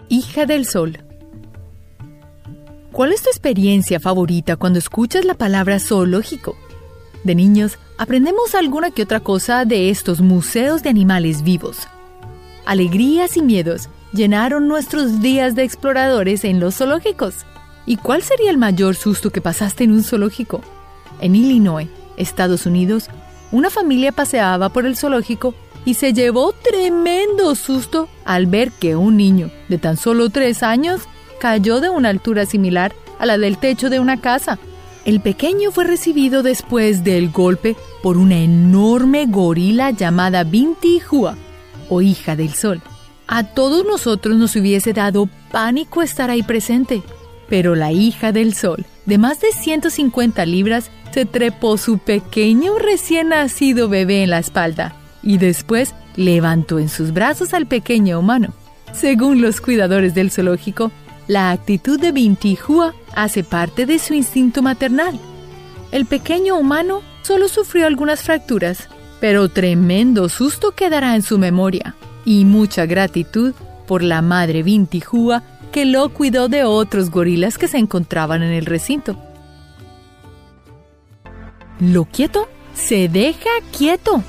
Hija 0.09 0.47
del 0.47 0.67
Sol. 0.67 1.04
¿Cuál 2.95 3.13
es 3.13 3.23
tu 3.23 3.29
experiencia 3.29 3.99
favorita 3.99 4.55
cuando 4.55 4.79
escuchas 4.79 5.25
la 5.25 5.35
palabra 5.35 5.81
zoológico? 5.81 6.57
De 7.25 7.35
niños, 7.35 7.77
aprendemos 7.99 8.55
alguna 8.55 8.93
que 8.93 9.03
otra 9.03 9.19
cosa 9.19 9.65
de 9.65 9.91
estos 9.91 10.21
museos 10.21 10.85
de 10.85 10.91
animales 10.91 11.43
vivos. 11.43 11.89
Alegrías 12.65 13.37
y 13.37 13.43
miedos 13.43 13.89
llenaron 14.13 14.69
nuestros 14.69 15.21
días 15.21 15.57
de 15.57 15.65
exploradores 15.65 16.45
en 16.45 16.61
los 16.61 16.77
zoológicos. 16.77 17.35
¿Y 17.85 17.97
cuál 17.97 18.23
sería 18.23 18.53
el 18.53 18.59
mayor 18.59 18.95
susto 18.95 19.31
que 19.31 19.41
pasaste 19.41 19.83
en 19.83 19.91
un 19.91 20.05
zoológico? 20.05 20.61
En 21.21 21.35
Illinois, 21.35 21.89
Estados 22.17 22.65
Unidos, 22.65 23.09
una 23.51 23.71
familia 23.71 24.13
paseaba 24.13 24.69
por 24.69 24.87
el 24.87 24.97
zoológico 24.97 25.53
y 25.85 25.95
se 25.95 26.13
llevó 26.13 26.53
tremendo 26.53 27.57
susto 27.57 28.09
al 28.25 28.47
ver 28.47 28.71
que 28.71 28.95
un 28.95 29.17
niño 29.17 29.51
de 29.69 29.79
tan 29.79 29.97
solo 29.97 30.31
tres 30.31 30.63
años 30.63 31.09
cayó 31.45 31.83
de 31.83 31.91
una 31.91 32.09
altura 32.09 32.47
similar 32.47 32.95
a 33.19 33.27
la 33.27 33.37
del 33.37 33.59
techo 33.59 33.91
de 33.91 34.01
una 34.01 34.19
casa. 34.19 34.59
El 35.05 35.21
pequeño 35.21 35.73
fue 35.73 35.85
recibido 35.85 36.43
después 36.43 37.05
del 37.05 37.31
golpe 37.31 37.77
por 38.03 38.17
una 38.17 38.39
enorme 38.39 39.27
gorila 39.27 39.91
llamada 39.91 40.43
Binti 40.45 41.03
Hua, 41.11 41.37
o 41.91 42.01
hija 42.01 42.35
del 42.35 42.55
sol. 42.55 42.81
A 43.27 43.45
todos 43.45 43.85
nosotros 43.85 44.39
nos 44.39 44.57
hubiese 44.57 44.95
dado 44.95 45.29
pánico 45.53 46.01
estar 46.01 46.31
ahí 46.31 46.43
presente, 46.43 47.03
pero 47.51 47.75
la 47.75 47.93
hija 47.93 48.33
del 48.33 48.55
sol, 48.55 48.87
de 49.05 49.19
más 49.19 49.43
de 49.43 49.53
150 49.53 50.47
libras, 50.47 50.91
se 51.13 51.27
trepó 51.27 51.77
su 51.77 51.99
pequeño 51.99 52.79
recién 52.79 53.29
nacido 53.29 53.91
bebé 53.91 54.23
en 54.23 54.31
la 54.31 54.39
espalda 54.39 54.97
y 55.23 55.37
después 55.37 55.95
levantó 56.17 56.79
en 56.79 56.89
sus 56.89 57.13
brazos 57.13 57.53
al 57.53 57.67
pequeño 57.67 58.19
humano. 58.19 58.55
Según 58.95 59.43
los 59.43 59.61
cuidadores 59.61 60.15
del 60.15 60.31
zoológico, 60.31 60.91
la 61.27 61.51
actitud 61.51 61.99
de 61.99 62.13
Binti 62.13 62.59
Hua 62.67 62.95
hace 63.15 63.45
parte 63.45 63.87
de 63.87 63.99
su 63.99 64.15
instinto 64.15 64.63
maternal. 64.63 65.19
El 65.91 66.07
pequeño 66.07 66.57
humano 66.57 67.03
solo 67.23 67.49
sufrió 67.49 67.87
algunas 67.87 68.23
fracturas, 68.23 68.89
pero 69.21 69.49
tremendo 69.49 70.29
susto 70.29 70.73
quedará 70.73 71.15
en 71.15 71.23
su 71.23 71.39
memoria 71.39 71.95
y 72.25 72.45
mucha 72.45 72.87
gratitud 72.87 73.55
por 73.87 74.03
la 74.03 74.23
madre 74.23 74.63
Binti 74.63 75.03
Hua 75.11 75.43
que 75.73 75.85
lo 75.85 76.09
cuidó 76.11 76.49
de 76.49 76.65
otros 76.65 77.11
gorilas 77.11 77.59
que 77.59 77.69
se 77.69 77.79
encontraban 77.79 78.43
en 78.43 78.53
el 78.53 78.67
recinto. 78.67 79.17
Lo 81.81 82.05
quieto 82.05 82.49
se 82.75 83.09
deja 83.09 83.51
quieto. 83.77 84.23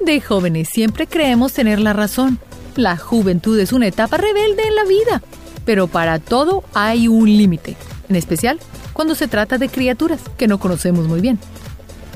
De 0.00 0.20
jóvenes 0.20 0.68
siempre 0.68 1.06
creemos 1.06 1.52
tener 1.52 1.80
la 1.80 1.92
razón. 1.92 2.38
La 2.76 2.96
juventud 2.96 3.58
es 3.58 3.72
una 3.72 3.86
etapa 3.86 4.16
rebelde 4.16 4.64
en 4.64 4.74
la 4.74 4.84
vida, 4.84 5.22
pero 5.64 5.86
para 5.86 6.18
todo 6.18 6.64
hay 6.74 7.08
un 7.08 7.26
límite, 7.26 7.76
en 8.08 8.16
especial 8.16 8.58
cuando 8.92 9.14
se 9.14 9.28
trata 9.28 9.58
de 9.58 9.68
criaturas 9.68 10.20
que 10.38 10.46
no 10.46 10.58
conocemos 10.58 11.06
muy 11.08 11.20
bien. 11.20 11.38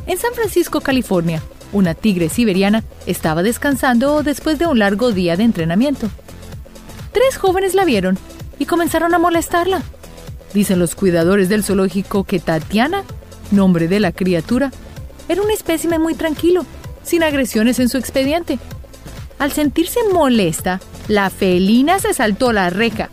En 0.07 0.17
San 0.17 0.33
Francisco, 0.33 0.81
California, 0.81 1.43
una 1.73 1.95
tigre 1.95 2.31
siberiana 2.31 2.83
estaba 3.07 3.43
descansando 3.43 4.23
después 4.23 4.59
de 4.59 4.67
un 4.67 4.78
largo 4.78 5.12
día 5.12 5.37
de 5.37 5.45
entrenamiento. 5.45 6.09
Tres 7.12 7.37
jóvenes 7.37 7.75
la 7.75 7.85
vieron 7.85 8.19
y 8.59 8.64
comenzaron 8.64 9.14
a 9.14 9.19
molestarla. 9.19 9.83
Dicen 10.55 10.78
los 10.78 10.95
cuidadores 10.95 11.49
del 11.49 11.64
zoológico 11.64 12.25
que 12.25 12.38
Tatiana, 12.38 13.02
nombre 13.50 13.88
de 13.88 14.00
la 14.00 14.12
criatura, 14.12 14.71
era 15.28 15.43
un 15.43 15.50
espécimen 15.50 16.00
muy 16.00 16.14
tranquilo 16.14 16.64
sin 17.02 17.23
agresiones 17.23 17.78
en 17.78 17.88
su 17.88 17.99
expediente. 17.99 18.59
Al 19.38 19.52
sentirse 19.52 20.00
molesta, 20.12 20.81
la 21.07 21.31
felina 21.31 21.99
se 21.99 22.14
saltó 22.14 22.52
la 22.52 22.71
reja, 22.71 23.11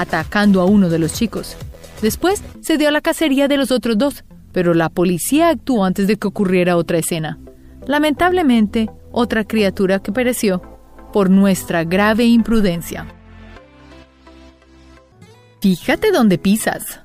atacando 0.00 0.60
a 0.60 0.64
uno 0.64 0.88
de 0.88 0.98
los 0.98 1.12
chicos. 1.12 1.56
Después 2.00 2.42
se 2.60 2.78
dio 2.78 2.90
la 2.90 3.00
cacería 3.00 3.48
de 3.48 3.56
los 3.56 3.70
otros 3.70 3.96
dos, 3.98 4.24
pero 4.52 4.74
la 4.74 4.88
policía 4.88 5.48
actuó 5.48 5.84
antes 5.84 6.06
de 6.06 6.16
que 6.16 6.28
ocurriera 6.28 6.76
otra 6.76 6.98
escena. 6.98 7.38
Lamentablemente, 7.86 8.90
otra 9.10 9.44
criatura 9.44 9.98
que 9.98 10.12
pereció 10.12 10.62
por 11.12 11.30
nuestra 11.30 11.84
grave 11.84 12.24
imprudencia. 12.24 13.06
Fíjate 15.60 16.10
dónde 16.10 16.38
pisas. 16.38 17.00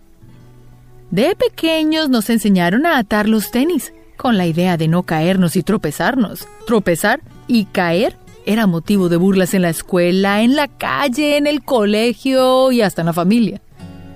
De 1.11 1.35
pequeños 1.35 2.09
nos 2.09 2.29
enseñaron 2.29 2.85
a 2.85 2.97
atar 2.97 3.29
los 3.29 3.51
tenis, 3.51 3.93
con 4.17 4.35
la 4.35 4.47
idea 4.47 4.77
de 4.77 4.87
no 4.87 5.03
caernos 5.03 5.55
y 5.55 5.63
tropezarnos. 5.63 6.47
Tropezar 6.65 7.21
y 7.47 7.65
caer 7.65 8.17
era 8.47 8.65
motivo 8.65 9.09
de 9.09 9.17
burlas 9.17 9.53
en 9.53 9.61
la 9.61 9.69
escuela, 9.69 10.41
en 10.41 10.55
la 10.55 10.69
calle, 10.69 11.35
en 11.35 11.47
el 11.47 11.63
colegio 11.63 12.71
y 12.71 12.81
hasta 12.81 13.01
en 13.01 13.07
la 13.07 13.13
familia. 13.13 13.61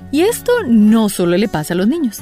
Y 0.09 0.21
esto 0.21 0.53
no 0.65 1.09
solo 1.09 1.35
le 1.35 1.49
pasa 1.49 1.73
a 1.73 1.77
los 1.77 1.87
niños. 1.87 2.21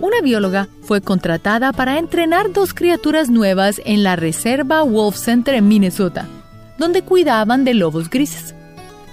Una 0.00 0.20
bióloga 0.22 0.68
fue 0.82 1.00
contratada 1.00 1.72
para 1.72 1.98
entrenar 1.98 2.52
dos 2.52 2.74
criaturas 2.74 3.30
nuevas 3.30 3.80
en 3.84 4.02
la 4.02 4.16
Reserva 4.16 4.82
Wolf 4.82 5.16
Center 5.16 5.54
en 5.54 5.68
Minnesota, 5.68 6.26
donde 6.78 7.02
cuidaban 7.02 7.64
de 7.64 7.74
lobos 7.74 8.10
grises. 8.10 8.56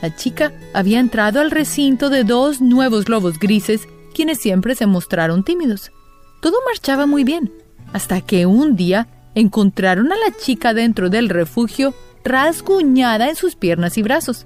La 0.01 0.15
chica 0.15 0.51
había 0.73 0.99
entrado 0.99 1.39
al 1.39 1.51
recinto 1.51 2.09
de 2.09 2.23
dos 2.23 2.61
nuevos 2.61 3.09
lobos 3.09 3.37
grises, 3.37 3.87
quienes 4.15 4.39
siempre 4.39 4.73
se 4.73 4.87
mostraron 4.87 5.43
tímidos. 5.43 5.91
Todo 6.41 6.57
marchaba 6.65 7.05
muy 7.05 7.23
bien, 7.23 7.51
hasta 7.93 8.21
que 8.21 8.47
un 8.47 8.75
día 8.75 9.07
encontraron 9.35 10.11
a 10.11 10.15
la 10.15 10.35
chica 10.35 10.73
dentro 10.73 11.11
del 11.11 11.29
refugio 11.29 11.93
rasguñada 12.27 13.29
en 13.29 13.35
sus 13.35 13.55
piernas 13.55 13.97
y 13.97 14.03
brazos. 14.03 14.45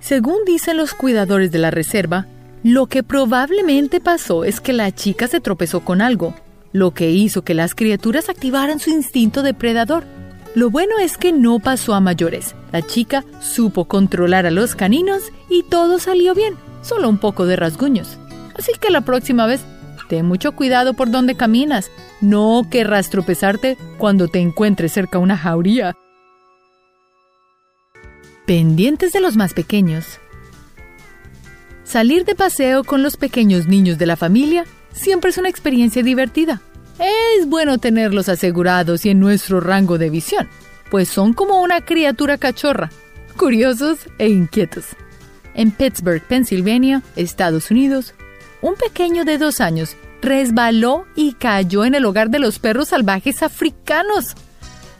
Según 0.00 0.44
dicen 0.46 0.76
los 0.76 0.94
cuidadores 0.94 1.50
de 1.50 1.58
la 1.58 1.70
reserva, 1.70 2.26
lo 2.62 2.86
que 2.86 3.02
probablemente 3.02 4.00
pasó 4.00 4.44
es 4.44 4.60
que 4.60 4.72
la 4.72 4.92
chica 4.92 5.26
se 5.26 5.40
tropezó 5.40 5.80
con 5.80 6.00
algo, 6.00 6.34
lo 6.72 6.92
que 6.92 7.10
hizo 7.10 7.42
que 7.42 7.54
las 7.54 7.74
criaturas 7.74 8.28
activaran 8.28 8.80
su 8.80 8.90
instinto 8.90 9.42
depredador. 9.42 10.04
Lo 10.54 10.70
bueno 10.70 10.98
es 10.98 11.16
que 11.16 11.32
no 11.32 11.60
pasó 11.60 11.94
a 11.94 12.00
mayores. 12.00 12.54
La 12.72 12.82
chica 12.82 13.24
supo 13.40 13.84
controlar 13.84 14.46
a 14.46 14.50
los 14.50 14.74
caninos 14.74 15.32
y 15.48 15.62
todo 15.62 15.98
salió 15.98 16.34
bien, 16.34 16.54
solo 16.82 17.08
un 17.08 17.18
poco 17.18 17.46
de 17.46 17.56
rasguños. 17.56 18.18
Así 18.56 18.72
que 18.80 18.90
la 18.90 19.02
próxima 19.02 19.46
vez 19.46 19.60
Ten 20.08 20.24
mucho 20.24 20.52
cuidado 20.52 20.94
por 20.94 21.10
donde 21.10 21.36
caminas. 21.36 21.90
No 22.20 22.66
querrás 22.70 23.10
tropezarte 23.10 23.76
cuando 23.98 24.26
te 24.26 24.40
encuentres 24.40 24.92
cerca 24.92 25.18
una 25.18 25.36
jauría. 25.36 25.94
Pendientes 28.48 29.12
de 29.12 29.20
los 29.20 29.36
más 29.36 29.52
pequeños. 29.52 30.20
Salir 31.84 32.24
de 32.24 32.34
paseo 32.34 32.82
con 32.82 33.02
los 33.02 33.18
pequeños 33.18 33.66
niños 33.66 33.98
de 33.98 34.06
la 34.06 34.16
familia 34.16 34.64
siempre 34.90 35.28
es 35.28 35.36
una 35.36 35.50
experiencia 35.50 36.02
divertida. 36.02 36.62
Es 36.98 37.46
bueno 37.46 37.76
tenerlos 37.76 38.30
asegurados 38.30 39.04
y 39.04 39.10
en 39.10 39.20
nuestro 39.20 39.60
rango 39.60 39.98
de 39.98 40.08
visión, 40.08 40.48
pues 40.90 41.10
son 41.10 41.34
como 41.34 41.60
una 41.60 41.82
criatura 41.82 42.38
cachorra, 42.38 42.90
curiosos 43.36 43.98
e 44.16 44.30
inquietos. 44.30 44.86
En 45.52 45.70
Pittsburgh, 45.70 46.22
Pennsylvania, 46.22 47.02
Estados 47.16 47.70
Unidos, 47.70 48.14
un 48.62 48.76
pequeño 48.76 49.26
de 49.26 49.36
dos 49.36 49.60
años 49.60 49.94
resbaló 50.22 51.04
y 51.14 51.34
cayó 51.34 51.84
en 51.84 51.94
el 51.94 52.06
hogar 52.06 52.30
de 52.30 52.38
los 52.38 52.58
perros 52.58 52.88
salvajes 52.88 53.42
africanos. 53.42 54.34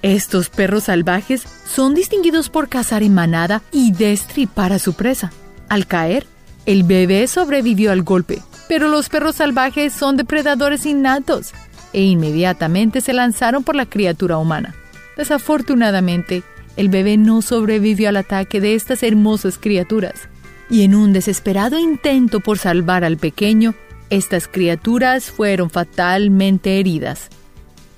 Estos 0.02 0.48
perros 0.48 0.84
salvajes 0.84 1.42
son 1.66 1.94
distinguidos 1.94 2.50
por 2.50 2.68
cazar 2.68 3.02
en 3.02 3.14
manada 3.14 3.62
y 3.72 3.92
destripar 3.92 4.72
a 4.72 4.78
su 4.78 4.94
presa. 4.94 5.32
Al 5.68 5.86
caer, 5.86 6.26
el 6.66 6.84
bebé 6.84 7.26
sobrevivió 7.26 7.90
al 7.90 8.02
golpe, 8.02 8.40
pero 8.68 8.88
los 8.88 9.08
perros 9.08 9.36
salvajes 9.36 9.92
son 9.92 10.16
depredadores 10.16 10.86
innatos 10.86 11.52
e 11.92 12.02
inmediatamente 12.02 13.00
se 13.00 13.12
lanzaron 13.12 13.64
por 13.64 13.74
la 13.74 13.86
criatura 13.86 14.38
humana. 14.38 14.74
Desafortunadamente, 15.16 16.44
el 16.76 16.88
bebé 16.90 17.16
no 17.16 17.42
sobrevivió 17.42 18.08
al 18.08 18.18
ataque 18.18 18.60
de 18.60 18.74
estas 18.74 19.02
hermosas 19.02 19.58
criaturas 19.58 20.28
y 20.70 20.82
en 20.82 20.94
un 20.94 21.12
desesperado 21.12 21.78
intento 21.78 22.40
por 22.40 22.58
salvar 22.58 23.02
al 23.02 23.16
pequeño, 23.16 23.74
estas 24.10 24.46
criaturas 24.46 25.24
fueron 25.24 25.70
fatalmente 25.70 26.78
heridas 26.78 27.28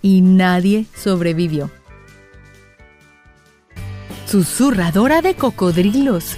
y 0.00 0.22
nadie 0.22 0.86
sobrevivió. 0.94 1.70
Susurradora 4.30 5.22
de 5.22 5.34
cocodrilos. 5.34 6.36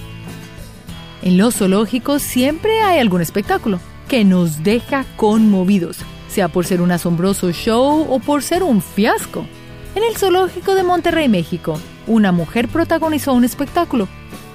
En 1.21 1.37
los 1.37 1.57
zoológicos 1.57 2.23
siempre 2.23 2.81
hay 2.81 2.99
algún 2.99 3.21
espectáculo 3.21 3.81
que 4.09 4.25
nos 4.25 4.63
deja 4.63 5.05
conmovidos, 5.17 5.99
sea 6.27 6.49
por 6.49 6.65
ser 6.65 6.81
un 6.81 6.91
asombroso 6.91 7.53
show 7.53 8.07
o 8.09 8.19
por 8.19 8.43
ser 8.43 8.63
un 8.63 8.81
fiasco. 8.81 9.45
En 9.95 10.05
el 10.05 10.17
zoológico 10.17 10.75
de 10.75 10.85
Monterrey, 10.85 11.29
México, 11.29 11.79
una 12.07 12.33
mujer 12.33 12.69
protagonizó 12.69 13.35
un 13.35 13.45
espectáculo 13.45 14.09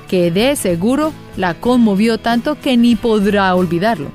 que 0.07 0.31
de 0.31 0.55
seguro 0.55 1.13
la 1.35 1.53
conmovió 1.53 2.17
tanto 2.17 2.59
que 2.59 2.75
ni 2.75 2.95
podrá 2.95 3.53
olvidarlo. 3.53 4.09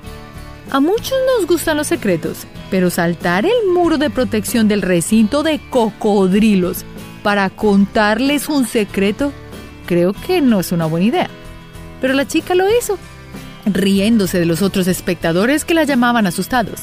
A 0.72 0.80
muchos 0.80 1.14
nos 1.38 1.46
gustan 1.46 1.76
los 1.76 1.86
secretos, 1.86 2.38
pero 2.72 2.90
saltar 2.90 3.46
el 3.46 3.72
muro 3.72 3.98
de 3.98 4.10
protección 4.10 4.66
del 4.66 4.82
recinto 4.82 5.44
de 5.44 5.60
cocodrilos 5.70 6.84
para 7.22 7.50
contarles 7.50 8.48
un 8.48 8.66
secreto, 8.66 9.32
creo 9.86 10.12
que 10.12 10.40
no 10.40 10.60
es 10.60 10.72
una 10.72 10.86
buena 10.86 11.06
idea. 11.06 11.30
Pero 12.00 12.14
la 12.14 12.26
chica 12.26 12.54
lo 12.54 12.66
hizo, 12.68 12.98
riéndose 13.66 14.38
de 14.38 14.46
los 14.46 14.62
otros 14.62 14.88
espectadores 14.88 15.64
que 15.64 15.74
la 15.74 15.84
llamaban 15.84 16.26
asustados. 16.26 16.80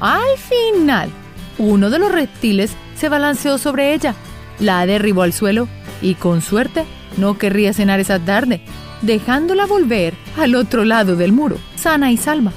Al 0.00 0.38
final, 0.38 1.10
uno 1.58 1.90
de 1.90 1.98
los 1.98 2.10
reptiles 2.10 2.72
se 2.96 3.08
balanceó 3.08 3.58
sobre 3.58 3.94
ella, 3.94 4.14
la 4.58 4.86
derribó 4.86 5.22
al 5.22 5.32
suelo 5.32 5.68
y 6.00 6.14
con 6.14 6.40
suerte 6.40 6.84
no 7.18 7.38
querría 7.38 7.72
cenar 7.72 8.00
esa 8.00 8.18
tarde, 8.18 8.62
dejándola 9.02 9.66
volver 9.66 10.14
al 10.38 10.54
otro 10.54 10.84
lado 10.84 11.16
del 11.16 11.32
muro, 11.32 11.58
sana 11.76 12.10
y 12.10 12.16
salva. 12.16 12.52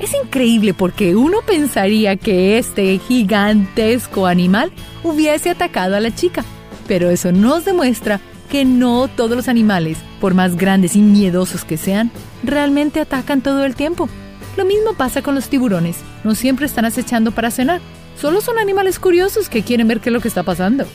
Es 0.00 0.14
increíble 0.14 0.74
porque 0.74 1.16
uno 1.16 1.38
pensaría 1.44 2.16
que 2.16 2.56
este 2.58 2.98
gigantesco 2.98 4.26
animal 4.26 4.70
hubiese 5.02 5.50
atacado 5.50 5.96
a 5.96 6.00
la 6.00 6.14
chica, 6.14 6.44
pero 6.86 7.10
eso 7.10 7.32
nos 7.32 7.64
demuestra 7.64 8.20
que 8.48 8.64
no 8.64 9.08
todos 9.08 9.36
los 9.36 9.48
animales, 9.48 9.98
por 10.20 10.34
más 10.34 10.56
grandes 10.56 10.94
y 10.94 11.02
miedosos 11.02 11.64
que 11.64 11.76
sean, 11.76 12.10
realmente 12.44 13.00
atacan 13.00 13.42
todo 13.42 13.64
el 13.64 13.74
tiempo. 13.74 14.08
Lo 14.56 14.64
mismo 14.64 14.94
pasa 14.94 15.20
con 15.20 15.34
los 15.34 15.48
tiburones, 15.48 15.98
no 16.24 16.34
siempre 16.34 16.66
están 16.66 16.84
acechando 16.84 17.32
para 17.32 17.50
cenar, 17.50 17.80
solo 18.20 18.40
son 18.40 18.58
animales 18.58 18.98
curiosos 18.98 19.48
que 19.48 19.62
quieren 19.62 19.88
ver 19.88 20.00
qué 20.00 20.10
es 20.10 20.12
lo 20.12 20.20
que 20.20 20.28
está 20.28 20.44
pasando. 20.44 20.86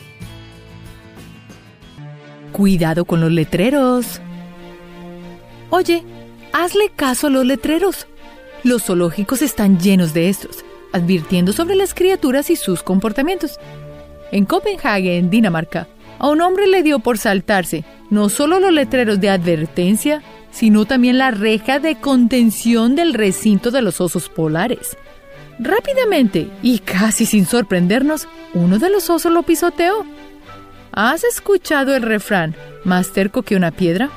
Cuidado 2.52 3.04
con 3.04 3.20
los 3.20 3.32
letreros. 3.32 4.20
Oye, 5.70 6.04
hazle 6.52 6.90
caso 6.94 7.26
a 7.26 7.30
los 7.30 7.44
letreros. 7.44 8.06
Los 8.64 8.84
zoológicos 8.84 9.42
están 9.42 9.78
llenos 9.78 10.14
de 10.14 10.30
estos, 10.30 10.64
advirtiendo 10.92 11.52
sobre 11.52 11.76
las 11.76 11.92
criaturas 11.92 12.48
y 12.48 12.56
sus 12.56 12.82
comportamientos. 12.82 13.60
En 14.32 14.46
Copenhague, 14.46 15.18
en 15.18 15.28
Dinamarca, 15.28 15.86
a 16.18 16.30
un 16.30 16.40
hombre 16.40 16.66
le 16.66 16.82
dio 16.82 16.98
por 16.98 17.18
saltarse 17.18 17.84
no 18.08 18.30
solo 18.30 18.60
los 18.60 18.72
letreros 18.72 19.20
de 19.20 19.28
advertencia, 19.28 20.22
sino 20.50 20.86
también 20.86 21.18
la 21.18 21.30
reja 21.30 21.78
de 21.78 21.96
contención 21.96 22.96
del 22.96 23.12
recinto 23.12 23.70
de 23.70 23.82
los 23.82 24.00
osos 24.00 24.30
polares. 24.30 24.96
Rápidamente, 25.58 26.48
y 26.62 26.78
casi 26.78 27.26
sin 27.26 27.44
sorprendernos, 27.44 28.28
uno 28.54 28.78
de 28.78 28.88
los 28.88 29.10
osos 29.10 29.30
lo 29.30 29.42
pisoteó. 29.42 30.06
¿Has 30.90 31.22
escuchado 31.24 31.94
el 31.94 32.02
refrán, 32.02 32.56
más 32.82 33.12
terco 33.12 33.42
que 33.42 33.56
una 33.56 33.72
piedra? 33.72 34.08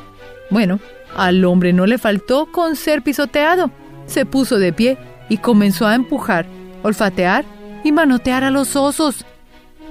Bueno, 0.49 0.79
al 1.17 1.43
hombre 1.43 1.73
no 1.73 1.85
le 1.85 1.97
faltó 1.97 2.49
con 2.49 2.77
ser 2.77 3.01
pisoteado 3.01 3.71
se 4.07 4.25
puso 4.25 4.57
de 4.57 4.73
pie 4.73 4.97
y 5.29 5.37
comenzó 5.37 5.85
a 5.85 5.95
empujar, 5.95 6.47
olfatear 6.83 7.45
y 7.83 7.91
manotear 7.91 8.43
a 8.43 8.51
los 8.51 8.75
osos. 8.75 9.25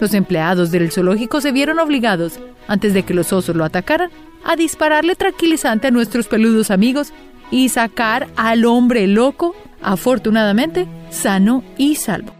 Los 0.00 0.12
empleados 0.12 0.70
del 0.70 0.90
zoológico 0.90 1.40
se 1.40 1.52
vieron 1.52 1.78
obligados, 1.78 2.40
antes 2.66 2.92
de 2.92 3.04
que 3.04 3.14
los 3.14 3.32
osos 3.32 3.54
lo 3.54 3.64
atacaran, 3.64 4.10
a 4.44 4.56
dispararle 4.56 5.14
tranquilizante 5.14 5.86
a 5.86 5.90
nuestros 5.90 6.28
peludos 6.28 6.70
amigos 6.70 7.12
y 7.50 7.68
sacar 7.68 8.28
al 8.36 8.64
hombre 8.64 9.06
loco, 9.06 9.54
afortunadamente, 9.82 10.86
sano 11.10 11.62
y 11.76 11.94
salvo. 11.96 12.32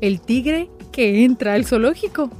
El 0.00 0.20
tigre 0.20 0.70
que 0.90 1.24
entra 1.24 1.54
al 1.54 1.64
zoológico. 1.64 2.30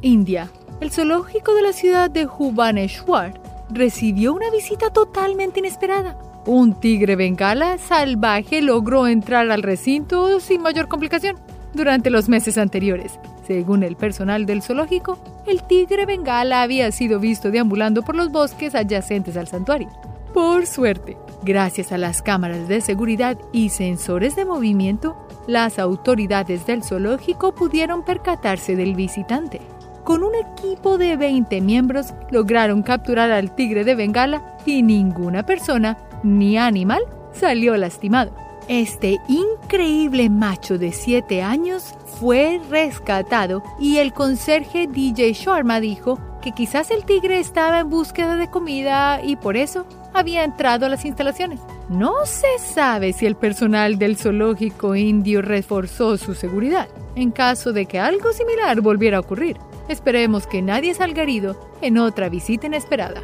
India. 0.00 0.50
El 0.80 0.92
zoológico 0.92 1.54
de 1.54 1.62
la 1.62 1.72
ciudad 1.72 2.08
de 2.10 2.26
Bhubaneswar 2.26 3.40
recibió 3.70 4.32
una 4.32 4.50
visita 4.50 4.90
totalmente 4.90 5.58
inesperada. 5.58 6.16
Un 6.48 6.80
tigre 6.80 7.14
bengala 7.14 7.76
salvaje 7.76 8.62
logró 8.62 9.06
entrar 9.06 9.50
al 9.50 9.62
recinto 9.62 10.40
sin 10.40 10.62
mayor 10.62 10.88
complicación 10.88 11.36
durante 11.74 12.08
los 12.08 12.30
meses 12.30 12.56
anteriores. 12.56 13.20
Según 13.46 13.82
el 13.82 13.96
personal 13.96 14.46
del 14.46 14.62
zoológico, 14.62 15.18
el 15.46 15.62
tigre 15.64 16.06
bengala 16.06 16.62
había 16.62 16.90
sido 16.90 17.20
visto 17.20 17.50
deambulando 17.50 18.00
por 18.00 18.16
los 18.16 18.32
bosques 18.32 18.74
adyacentes 18.74 19.36
al 19.36 19.46
santuario. 19.46 19.90
Por 20.32 20.64
suerte, 20.64 21.18
gracias 21.42 21.92
a 21.92 21.98
las 21.98 22.22
cámaras 22.22 22.66
de 22.66 22.80
seguridad 22.80 23.36
y 23.52 23.68
sensores 23.68 24.34
de 24.34 24.46
movimiento, 24.46 25.18
las 25.46 25.78
autoridades 25.78 26.64
del 26.64 26.82
zoológico 26.82 27.54
pudieron 27.54 28.06
percatarse 28.06 28.74
del 28.74 28.94
visitante. 28.94 29.60
Con 30.02 30.22
un 30.22 30.32
equipo 30.34 30.96
de 30.96 31.18
20 31.18 31.60
miembros 31.60 32.14
lograron 32.30 32.82
capturar 32.82 33.32
al 33.32 33.54
tigre 33.54 33.84
de 33.84 33.94
Bengala 33.94 34.56
y 34.64 34.82
ninguna 34.82 35.44
persona 35.44 35.98
ni 36.22 36.58
animal 36.58 37.02
salió 37.32 37.76
lastimado. 37.76 38.32
Este 38.68 39.18
increíble 39.28 40.28
macho 40.28 40.76
de 40.76 40.92
7 40.92 41.42
años 41.42 41.94
fue 42.20 42.60
rescatado 42.68 43.62
y 43.80 43.96
el 43.96 44.12
conserje 44.12 44.86
DJ 44.86 45.32
Sharma 45.32 45.80
dijo 45.80 46.18
que 46.42 46.52
quizás 46.52 46.90
el 46.90 47.04
tigre 47.04 47.38
estaba 47.38 47.80
en 47.80 47.88
búsqueda 47.88 48.36
de 48.36 48.50
comida 48.50 49.22
y 49.24 49.36
por 49.36 49.56
eso 49.56 49.86
había 50.12 50.44
entrado 50.44 50.86
a 50.86 50.88
las 50.88 51.04
instalaciones. 51.04 51.60
No 51.88 52.26
se 52.26 52.58
sabe 52.58 53.14
si 53.14 53.24
el 53.24 53.36
personal 53.36 53.98
del 53.98 54.18
zoológico 54.18 54.94
indio 54.94 55.40
reforzó 55.40 56.18
su 56.18 56.34
seguridad 56.34 56.88
en 57.14 57.30
caso 57.30 57.72
de 57.72 57.86
que 57.86 57.98
algo 57.98 58.32
similar 58.32 58.80
volviera 58.80 59.16
a 59.16 59.20
ocurrir. 59.20 59.56
Esperemos 59.88 60.46
que 60.46 60.60
nadie 60.60 60.92
salga 60.92 61.22
herido 61.22 61.58
en 61.80 61.96
otra 61.98 62.28
visita 62.28 62.66
inesperada. 62.66 63.22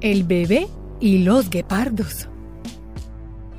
El 0.00 0.24
bebé 0.24 0.66
y 0.98 1.18
los 1.18 1.50
guepardos. 1.50 2.26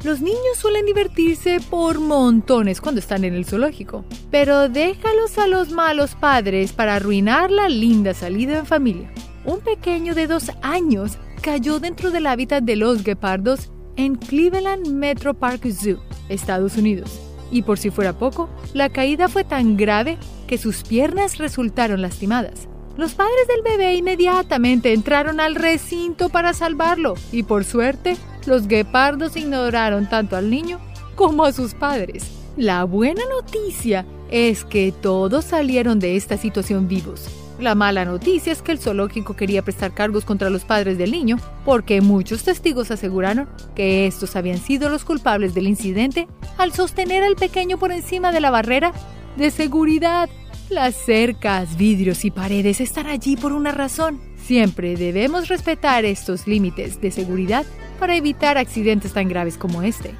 Los 0.04 0.22
niños 0.22 0.58
suelen 0.58 0.88
divertirse 0.88 1.60
por 1.70 2.00
montones 2.00 2.82
cuando 2.82 2.98
están 3.00 3.24
en 3.26 3.36
el 3.36 3.46
zoológico, 3.46 4.06
pero 4.32 4.68
déjalos 4.68 5.38
a 5.38 5.46
los 5.46 5.70
malos 5.70 6.16
padres 6.16 6.74
para 6.74 6.96
arruinar 6.96 7.52
la 7.52 7.70
linda 7.70 8.16
salida 8.16 8.58
en 8.58 8.66
familia. 8.66 9.14
Un 9.46 9.60
pequeño 9.60 10.16
de 10.16 10.26
dos 10.26 10.50
años 10.64 11.20
cayó 11.44 11.80
dentro 11.80 12.10
del 12.10 12.26
hábitat 12.26 12.64
de 12.64 12.76
los 12.76 13.04
guepardos 13.04 13.72
en 13.96 14.16
Cleveland 14.16 14.88
Metro 14.88 15.36
Park 15.36 15.68
Zoo, 15.72 16.00
Estados 16.28 16.76
Unidos. 16.76 17.22
Y 17.52 17.62
por 17.62 17.78
si 17.78 17.92
fuera 17.92 18.18
poco, 18.18 18.50
la 18.74 18.90
caída 18.90 19.28
fue 19.30 19.44
tan 19.44 19.78
grave 19.78 20.18
que 20.48 20.58
sus 20.58 20.82
piernas 20.82 21.38
resultaron 21.38 22.02
lastimadas. 22.02 22.68
Los 22.98 23.14
padres 23.14 23.48
del 23.48 23.62
bebé 23.64 23.96
inmediatamente 23.96 24.94
entraron 24.94 25.40
al 25.40 25.56
recinto 25.56 26.30
para 26.30 26.54
salvarlo 26.54 27.16
y 27.32 27.44
por 27.44 27.64
suerte 27.64 28.18
los 28.46 28.68
guepardos 28.68 29.38
ignoraron 29.38 30.10
tanto 30.10 30.36
al 30.36 30.50
niño 30.50 30.80
como 31.16 31.46
a 31.46 31.54
sus 31.54 31.74
padres. 31.74 32.26
La 32.58 32.84
buena 32.84 33.22
noticia 33.30 34.06
es 34.30 34.66
que 34.66 34.94
todos 35.02 35.46
salieron 35.46 36.00
de 36.00 36.18
esta 36.18 36.38
situación 36.38 36.88
vivos. 36.88 37.30
La 37.60 37.76
mala 37.76 38.06
noticia 38.06 38.52
es 38.52 38.62
que 38.62 38.72
el 38.72 38.80
zoológico 38.80 39.36
quería 39.36 39.62
prestar 39.62 39.94
cargos 39.94 40.26
contra 40.26 40.50
los 40.50 40.64
padres 40.64 40.98
del 40.98 41.12
niño 41.12 41.38
porque 41.64 42.02
muchos 42.02 42.44
testigos 42.44 42.92
aseguraron 42.92 43.48
que 43.76 44.08
estos 44.08 44.36
habían 44.36 44.58
sido 44.58 44.90
los 44.90 45.06
culpables 45.06 45.54
del 45.54 45.68
incidente 45.68 46.28
al 46.58 46.74
sostener 46.74 47.24
al 47.24 47.36
pequeño 47.36 47.78
por 47.78 47.92
encima 47.92 48.32
de 48.32 48.42
la 48.42 48.50
barrera 48.50 48.92
de 49.38 49.52
seguridad 49.52 50.30
las 50.72 50.96
cercas, 50.96 51.78
vidrios 51.78 52.26
y 52.26 52.32
paredes 52.32 52.82
están 52.82 53.08
allí 53.08 53.36
por 53.36 53.52
una 53.52 53.72
razón. 53.72 54.22
Siempre 54.38 54.96
debemos 54.96 55.50
respetar 55.50 56.06
estos 56.06 56.48
límites 56.48 57.02
de 57.02 57.12
seguridad 57.12 57.66
para 58.00 58.16
evitar 58.16 58.58
accidentes 58.58 59.14
tan 59.14 59.28
graves 59.28 59.58
como 59.58 59.82
este. 59.84 60.16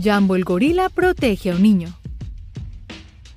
Jambo 0.00 0.36
el 0.36 0.44
gorila 0.44 0.88
protege 0.88 1.50
a 1.50 1.54
un 1.54 1.62
niño. 1.62 1.88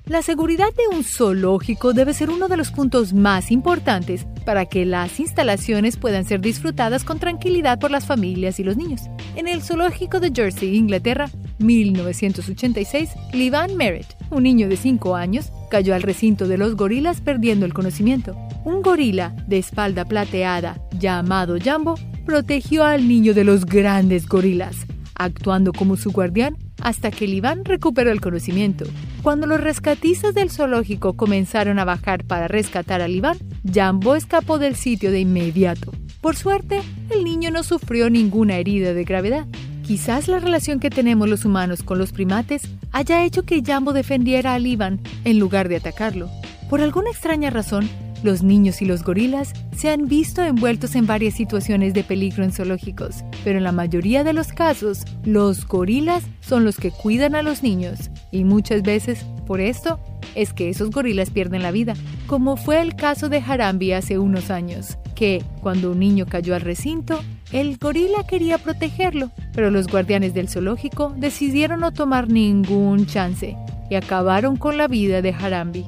La 0.06 0.22
seguridad 0.22 0.68
de 0.74 0.94
un 0.94 1.02
zoológico 1.02 1.92
debe 1.92 2.12
ser 2.12 2.30
uno 2.30 2.48
de 2.48 2.56
los 2.56 2.70
puntos 2.70 3.14
más 3.14 3.50
importantes 3.50 4.26
para 4.44 4.66
que 4.66 4.84
las 4.84 5.18
instalaciones 5.18 5.96
puedan 5.96 6.24
ser 6.24 6.40
disfrutadas 6.40 7.04
con 7.04 7.18
tranquilidad 7.18 7.78
por 7.78 7.90
las 7.90 8.06
familias 8.06 8.60
y 8.60 8.64
los 8.64 8.76
niños. 8.76 9.02
En 9.34 9.48
el 9.48 9.62
zoológico 9.62 10.20
de 10.20 10.30
Jersey, 10.34 10.76
Inglaterra, 10.76 11.30
1986, 11.58 13.10
Livan 13.32 13.76
Merritt, 13.76 14.06
un 14.30 14.42
niño 14.42 14.68
de 14.68 14.76
5 14.76 15.16
años, 15.16 15.50
cayó 15.70 15.94
al 15.94 16.02
recinto 16.02 16.48
de 16.48 16.58
los 16.58 16.76
gorilas 16.76 17.20
perdiendo 17.20 17.66
el 17.66 17.74
conocimiento. 17.74 18.36
Un 18.64 18.82
gorila 18.82 19.34
de 19.46 19.58
espalda 19.58 20.04
plateada, 20.04 20.80
llamado 20.98 21.56
Jambo, 21.62 21.96
protegió 22.24 22.84
al 22.84 23.06
niño 23.08 23.34
de 23.34 23.44
los 23.44 23.66
grandes 23.66 24.26
gorilas, 24.26 24.86
actuando 25.14 25.72
como 25.72 25.96
su 25.96 26.10
guardián 26.10 26.56
hasta 26.80 27.10
que 27.10 27.26
Livan 27.26 27.64
recuperó 27.64 28.10
el 28.10 28.20
conocimiento. 28.20 28.84
Cuando 29.22 29.46
los 29.46 29.60
rescatistas 29.60 30.34
del 30.34 30.50
zoológico 30.50 31.14
comenzaron 31.14 31.78
a 31.78 31.84
bajar 31.84 32.24
para 32.24 32.48
rescatar 32.48 33.00
a 33.00 33.08
Livan, 33.08 33.38
Jambo 33.72 34.16
escapó 34.16 34.58
del 34.58 34.76
sitio 34.76 35.10
de 35.10 35.20
inmediato. 35.20 35.92
Por 36.20 36.36
suerte, 36.36 36.80
el 37.10 37.24
niño 37.24 37.50
no 37.50 37.62
sufrió 37.62 38.10
ninguna 38.10 38.56
herida 38.56 38.92
de 38.92 39.04
gravedad. 39.04 39.46
Quizás 39.86 40.28
la 40.28 40.38
relación 40.38 40.80
que 40.80 40.88
tenemos 40.88 41.28
los 41.28 41.44
humanos 41.44 41.82
con 41.82 41.98
los 41.98 42.10
primates 42.10 42.62
haya 42.92 43.22
hecho 43.22 43.42
que 43.42 43.62
Jambo 43.62 43.92
defendiera 43.92 44.54
al 44.54 44.66
Ivan 44.66 44.98
en 45.24 45.38
lugar 45.38 45.68
de 45.68 45.76
atacarlo. 45.76 46.30
Por 46.70 46.80
alguna 46.80 47.10
extraña 47.10 47.50
razón, 47.50 47.88
los 48.24 48.42
niños 48.42 48.82
y 48.82 48.86
los 48.86 49.04
gorilas 49.04 49.52
se 49.76 49.90
han 49.90 50.08
visto 50.08 50.42
envueltos 50.42 50.94
en 50.96 51.06
varias 51.06 51.34
situaciones 51.34 51.94
de 51.94 52.02
peligro 52.02 52.42
en 52.42 52.52
zoológicos, 52.52 53.22
pero 53.44 53.58
en 53.58 53.64
la 53.64 53.72
mayoría 53.72 54.24
de 54.24 54.32
los 54.32 54.52
casos, 54.52 55.04
los 55.24 55.66
gorilas 55.66 56.24
son 56.40 56.64
los 56.64 56.76
que 56.76 56.90
cuidan 56.90 57.34
a 57.34 57.42
los 57.42 57.62
niños 57.62 58.10
y 58.32 58.44
muchas 58.44 58.82
veces, 58.82 59.24
por 59.46 59.60
esto, 59.60 60.00
es 60.34 60.52
que 60.52 60.68
esos 60.68 60.90
gorilas 60.90 61.30
pierden 61.30 61.62
la 61.62 61.70
vida, 61.70 61.94
como 62.26 62.56
fue 62.56 62.80
el 62.80 62.96
caso 62.96 63.28
de 63.28 63.38
Harambi 63.38 63.92
hace 63.92 64.18
unos 64.18 64.50
años, 64.50 64.98
que, 65.14 65.44
cuando 65.60 65.92
un 65.92 66.00
niño 66.00 66.26
cayó 66.26 66.54
al 66.54 66.62
recinto, 66.62 67.20
el 67.52 67.76
gorila 67.76 68.26
quería 68.26 68.58
protegerlo, 68.58 69.30
pero 69.52 69.70
los 69.70 69.86
guardianes 69.86 70.34
del 70.34 70.48
zoológico 70.48 71.14
decidieron 71.16 71.80
no 71.80 71.92
tomar 71.92 72.28
ningún 72.28 73.06
chance 73.06 73.56
y 73.90 73.94
acabaron 73.94 74.56
con 74.56 74.76
la 74.76 74.88
vida 74.88 75.22
de 75.22 75.32
Harambi. 75.32 75.86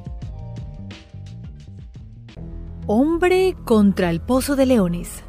Hombre 2.89 3.53
contra 3.65 4.09
el 4.09 4.21
pozo 4.21 4.55
de 4.55 4.65
leones. 4.65 5.21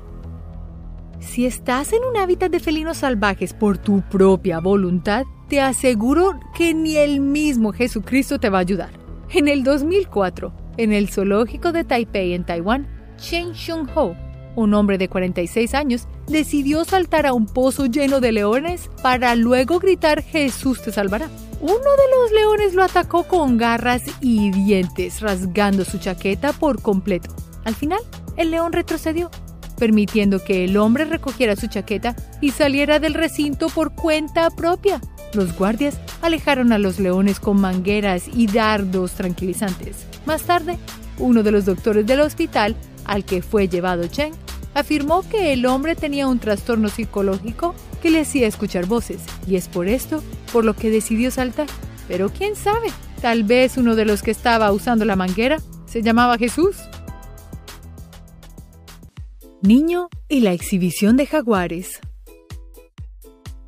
Si 1.18 1.44
estás 1.44 1.92
en 1.92 2.04
un 2.04 2.16
hábitat 2.16 2.52
de 2.52 2.60
felinos 2.60 2.98
salvajes 2.98 3.52
por 3.52 3.78
tu 3.78 4.00
propia 4.02 4.60
voluntad, 4.60 5.24
te 5.48 5.60
aseguro 5.60 6.38
que 6.54 6.72
ni 6.72 6.94
el 6.94 7.18
mismo 7.18 7.72
Jesucristo 7.72 8.38
te 8.38 8.48
va 8.48 8.58
a 8.58 8.60
ayudar. 8.60 8.90
En 9.30 9.48
el 9.48 9.64
2004, 9.64 10.52
en 10.76 10.92
el 10.92 11.08
zoológico 11.08 11.72
de 11.72 11.82
Taipei 11.82 12.32
en 12.32 12.46
Taiwán, 12.46 12.86
Chen 13.16 13.54
Xun-ho, 13.54 14.14
un 14.54 14.72
hombre 14.74 14.96
de 14.96 15.08
46 15.08 15.74
años, 15.74 16.06
decidió 16.28 16.84
saltar 16.84 17.26
a 17.26 17.32
un 17.32 17.46
pozo 17.46 17.86
lleno 17.86 18.20
de 18.20 18.30
leones 18.30 18.88
para 19.02 19.34
luego 19.34 19.80
gritar 19.80 20.22
Jesús 20.22 20.80
te 20.80 20.92
salvará. 20.92 21.28
Uno 21.60 21.72
de 21.72 21.80
los 21.80 22.30
leones 22.32 22.74
lo 22.74 22.84
atacó 22.84 23.24
con 23.24 23.58
garras 23.58 24.04
y 24.20 24.52
dientes, 24.52 25.20
rasgando 25.22 25.84
su 25.84 25.98
chaqueta 25.98 26.52
por 26.52 26.80
completo. 26.80 27.34
Al 27.68 27.74
final, 27.74 28.00
el 28.38 28.50
león 28.50 28.72
retrocedió, 28.72 29.30
permitiendo 29.76 30.42
que 30.42 30.64
el 30.64 30.78
hombre 30.78 31.04
recogiera 31.04 31.54
su 31.54 31.66
chaqueta 31.66 32.16
y 32.40 32.52
saliera 32.52 32.98
del 32.98 33.12
recinto 33.12 33.68
por 33.68 33.94
cuenta 33.94 34.48
propia. 34.48 35.02
Los 35.34 35.54
guardias 35.54 35.98
alejaron 36.22 36.72
a 36.72 36.78
los 36.78 36.98
leones 36.98 37.40
con 37.40 37.60
mangueras 37.60 38.24
y 38.26 38.46
dardos 38.46 39.12
tranquilizantes. 39.12 40.06
Más 40.24 40.44
tarde, 40.44 40.78
uno 41.18 41.42
de 41.42 41.50
los 41.50 41.66
doctores 41.66 42.06
del 42.06 42.20
hospital 42.20 42.74
al 43.04 43.26
que 43.26 43.42
fue 43.42 43.68
llevado 43.68 44.06
Chen 44.06 44.32
afirmó 44.72 45.28
que 45.28 45.52
el 45.52 45.66
hombre 45.66 45.94
tenía 45.94 46.26
un 46.26 46.38
trastorno 46.38 46.88
psicológico 46.88 47.74
que 48.00 48.10
le 48.10 48.20
hacía 48.20 48.46
escuchar 48.46 48.86
voces 48.86 49.20
y 49.46 49.56
es 49.56 49.68
por 49.68 49.88
esto 49.88 50.22
por 50.54 50.64
lo 50.64 50.74
que 50.74 50.88
decidió 50.88 51.30
saltar. 51.30 51.66
Pero 52.08 52.30
quién 52.30 52.56
sabe, 52.56 52.88
tal 53.20 53.44
vez 53.44 53.76
uno 53.76 53.94
de 53.94 54.06
los 54.06 54.22
que 54.22 54.30
estaba 54.30 54.72
usando 54.72 55.04
la 55.04 55.16
manguera 55.16 55.58
se 55.84 56.00
llamaba 56.00 56.38
Jesús. 56.38 56.76
Niño 59.62 60.08
y 60.28 60.38
la 60.38 60.52
exhibición 60.52 61.16
de 61.16 61.26
jaguares. 61.26 61.98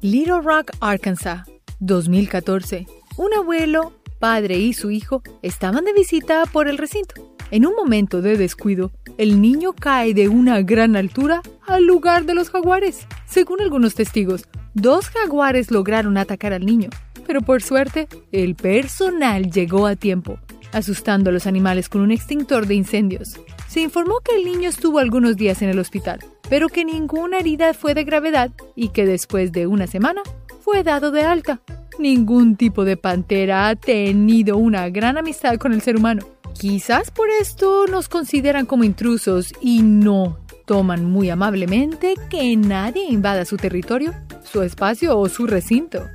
Little 0.00 0.40
Rock, 0.40 0.70
Arkansas, 0.78 1.42
2014. 1.80 2.86
Un 3.16 3.34
abuelo, 3.34 3.92
padre 4.20 4.58
y 4.58 4.72
su 4.72 4.92
hijo 4.92 5.24
estaban 5.42 5.84
de 5.84 5.92
visita 5.92 6.44
por 6.46 6.68
el 6.68 6.78
recinto. 6.78 7.34
En 7.50 7.66
un 7.66 7.74
momento 7.74 8.22
de 8.22 8.36
descuido, 8.36 8.92
el 9.18 9.42
niño 9.42 9.72
cae 9.72 10.14
de 10.14 10.28
una 10.28 10.62
gran 10.62 10.94
altura 10.94 11.42
al 11.66 11.86
lugar 11.86 12.24
de 12.24 12.34
los 12.34 12.50
jaguares. 12.50 13.08
Según 13.26 13.60
algunos 13.60 13.96
testigos, 13.96 14.44
dos 14.74 15.08
jaguares 15.08 15.72
lograron 15.72 16.16
atacar 16.18 16.52
al 16.52 16.64
niño, 16.64 16.90
pero 17.26 17.40
por 17.40 17.62
suerte, 17.62 18.06
el 18.30 18.54
personal 18.54 19.50
llegó 19.50 19.88
a 19.88 19.96
tiempo, 19.96 20.38
asustando 20.70 21.30
a 21.30 21.32
los 21.32 21.48
animales 21.48 21.88
con 21.88 22.00
un 22.00 22.12
extintor 22.12 22.68
de 22.68 22.76
incendios. 22.76 23.40
Se 23.70 23.80
informó 23.80 24.18
que 24.18 24.34
el 24.34 24.44
niño 24.44 24.68
estuvo 24.68 24.98
algunos 24.98 25.36
días 25.36 25.62
en 25.62 25.68
el 25.68 25.78
hospital, 25.78 26.18
pero 26.48 26.66
que 26.66 26.84
ninguna 26.84 27.38
herida 27.38 27.72
fue 27.72 27.94
de 27.94 28.02
gravedad 28.02 28.50
y 28.74 28.88
que 28.88 29.06
después 29.06 29.52
de 29.52 29.68
una 29.68 29.86
semana 29.86 30.22
fue 30.60 30.82
dado 30.82 31.12
de 31.12 31.22
alta. 31.22 31.60
Ningún 31.96 32.56
tipo 32.56 32.84
de 32.84 32.96
pantera 32.96 33.68
ha 33.68 33.76
tenido 33.76 34.56
una 34.56 34.88
gran 34.88 35.18
amistad 35.18 35.54
con 35.58 35.72
el 35.72 35.82
ser 35.82 35.96
humano. 35.96 36.26
Quizás 36.52 37.12
por 37.12 37.28
esto 37.30 37.86
nos 37.86 38.08
consideran 38.08 38.66
como 38.66 38.82
intrusos 38.82 39.52
y 39.60 39.82
no 39.82 40.40
toman 40.66 41.04
muy 41.04 41.30
amablemente 41.30 42.16
que 42.28 42.56
nadie 42.56 43.04
invada 43.04 43.44
su 43.44 43.56
territorio, 43.56 44.12
su 44.42 44.62
espacio 44.62 45.16
o 45.16 45.28
su 45.28 45.46
recinto. 45.46 46.08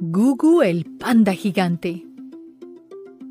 Gugu 0.00 0.62
el 0.62 0.86
panda 0.98 1.34
gigante. 1.34 2.11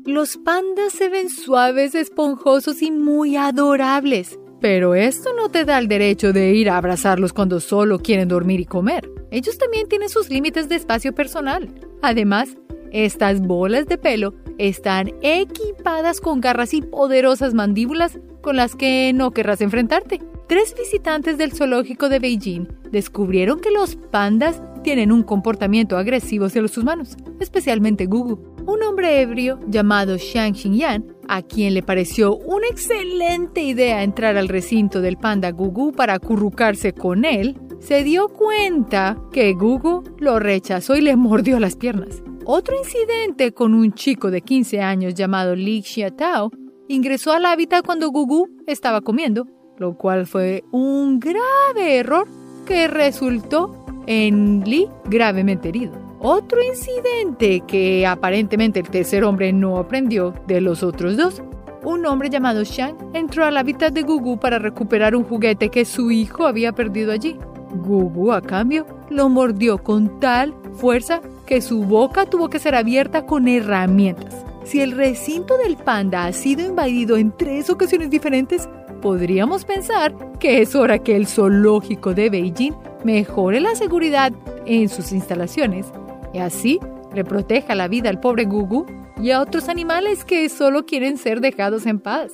Los 0.04 0.36
pandas 0.36 0.94
se 0.94 1.08
ven 1.08 1.28
suaves, 1.28 1.94
esponjosos 1.94 2.82
y 2.82 2.90
muy 2.90 3.36
adorables. 3.36 4.36
Pero 4.60 4.96
esto 4.96 5.30
no 5.32 5.48
te 5.48 5.64
da 5.64 5.78
el 5.78 5.86
derecho 5.86 6.32
de 6.32 6.54
ir 6.54 6.70
a 6.70 6.76
abrazarlos 6.76 7.32
cuando 7.32 7.60
solo 7.60 8.00
quieren 8.00 8.26
dormir 8.26 8.58
y 8.58 8.64
comer. 8.64 9.08
Ellos 9.30 9.58
también 9.58 9.88
tienen 9.88 10.08
sus 10.08 10.28
límites 10.28 10.68
de 10.68 10.74
espacio 10.74 11.14
personal. 11.14 11.72
Además, 12.02 12.56
estas 12.90 13.40
bolas 13.42 13.86
de 13.86 13.96
pelo 13.96 14.34
están 14.58 15.12
equipadas 15.22 16.20
con 16.20 16.40
garras 16.40 16.74
y 16.74 16.82
poderosas 16.82 17.54
mandíbulas 17.54 18.18
con 18.40 18.56
las 18.56 18.74
que 18.74 19.12
no 19.14 19.30
querrás 19.30 19.60
enfrentarte. 19.60 20.20
Tres 20.48 20.74
visitantes 20.76 21.38
del 21.38 21.52
zoológico 21.52 22.08
de 22.08 22.18
Beijing 22.18 22.66
descubrieron 22.90 23.60
que 23.60 23.70
los 23.70 23.94
pandas 23.94 24.60
tienen 24.82 25.12
un 25.12 25.22
comportamiento 25.22 25.96
agresivo 25.96 26.46
hacia 26.46 26.60
los 26.60 26.76
humanos, 26.76 27.16
especialmente 27.38 28.06
Gugu. 28.06 28.51
Un 28.64 28.82
hombre 28.84 29.20
ebrio 29.20 29.58
llamado 29.66 30.16
Shang 30.16 30.54
Xingyan, 30.54 31.04
a 31.28 31.42
quien 31.42 31.74
le 31.74 31.82
pareció 31.82 32.36
una 32.36 32.68
excelente 32.68 33.60
idea 33.60 34.02
entrar 34.04 34.36
al 34.36 34.48
recinto 34.48 35.00
del 35.00 35.16
panda 35.16 35.50
Gugu 35.50 35.92
para 35.92 36.14
acurrucarse 36.14 36.92
con 36.92 37.24
él, 37.24 37.58
se 37.80 38.04
dio 38.04 38.28
cuenta 38.28 39.16
que 39.32 39.52
Gugu 39.54 40.04
lo 40.18 40.38
rechazó 40.38 40.94
y 40.94 41.00
le 41.00 41.16
mordió 41.16 41.58
las 41.58 41.76
piernas. 41.76 42.22
Otro 42.44 42.76
incidente 42.76 43.52
con 43.52 43.74
un 43.74 43.92
chico 43.92 44.30
de 44.30 44.42
15 44.42 44.80
años 44.80 45.14
llamado 45.14 45.56
Li 45.56 45.82
Xiatao 45.82 46.50
ingresó 46.88 47.32
al 47.32 47.46
hábitat 47.46 47.84
cuando 47.84 48.10
Gugu 48.10 48.48
estaba 48.66 49.00
comiendo, 49.00 49.46
lo 49.78 49.96
cual 49.96 50.26
fue 50.26 50.62
un 50.70 51.18
grave 51.18 51.96
error 51.96 52.28
que 52.64 52.86
resultó 52.86 53.84
en 54.06 54.62
Li 54.64 54.88
gravemente 55.06 55.68
herido. 55.68 56.01
Otro 56.24 56.62
incidente 56.62 57.64
que 57.66 58.06
aparentemente 58.06 58.78
el 58.78 58.88
tercer 58.88 59.24
hombre 59.24 59.52
no 59.52 59.76
aprendió 59.76 60.32
de 60.46 60.60
los 60.60 60.84
otros 60.84 61.16
dos. 61.16 61.42
Un 61.82 62.06
hombre 62.06 62.30
llamado 62.30 62.62
Shang 62.62 62.96
entró 63.12 63.44
al 63.44 63.56
hábitat 63.56 63.92
de 63.92 64.02
Gugu 64.02 64.38
para 64.38 64.60
recuperar 64.60 65.16
un 65.16 65.24
juguete 65.24 65.68
que 65.68 65.84
su 65.84 66.12
hijo 66.12 66.46
había 66.46 66.70
perdido 66.70 67.10
allí. 67.10 67.36
Gugu, 67.74 68.30
a 68.30 68.40
cambio, 68.40 68.86
lo 69.10 69.28
mordió 69.28 69.78
con 69.78 70.20
tal 70.20 70.54
fuerza 70.74 71.20
que 71.44 71.60
su 71.60 71.82
boca 71.82 72.24
tuvo 72.24 72.48
que 72.48 72.60
ser 72.60 72.76
abierta 72.76 73.26
con 73.26 73.48
herramientas. 73.48 74.44
Si 74.62 74.80
el 74.80 74.92
recinto 74.92 75.58
del 75.58 75.76
panda 75.76 76.26
ha 76.26 76.32
sido 76.32 76.64
invadido 76.64 77.16
en 77.16 77.32
tres 77.36 77.68
ocasiones 77.68 78.10
diferentes, 78.10 78.68
podríamos 79.00 79.64
pensar 79.64 80.14
que 80.38 80.62
es 80.62 80.76
hora 80.76 81.00
que 81.00 81.16
el 81.16 81.26
zoológico 81.26 82.14
de 82.14 82.30
Beijing 82.30 82.74
mejore 83.02 83.60
la 83.60 83.74
seguridad 83.74 84.32
en 84.66 84.88
sus 84.88 85.10
instalaciones 85.10 85.92
y 86.32 86.38
así 86.38 86.78
le 87.14 87.24
proteja 87.24 87.74
la 87.74 87.88
vida 87.88 88.10
al 88.10 88.20
pobre 88.20 88.44
Gugu 88.44 88.86
y 89.16 89.30
a 89.30 89.40
otros 89.40 89.68
animales 89.68 90.24
que 90.24 90.48
solo 90.48 90.86
quieren 90.86 91.18
ser 91.18 91.40
dejados 91.40 91.86
en 91.86 91.98
paz. 91.98 92.32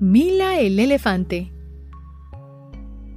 Mila 0.00 0.58
el 0.58 0.78
elefante 0.78 1.52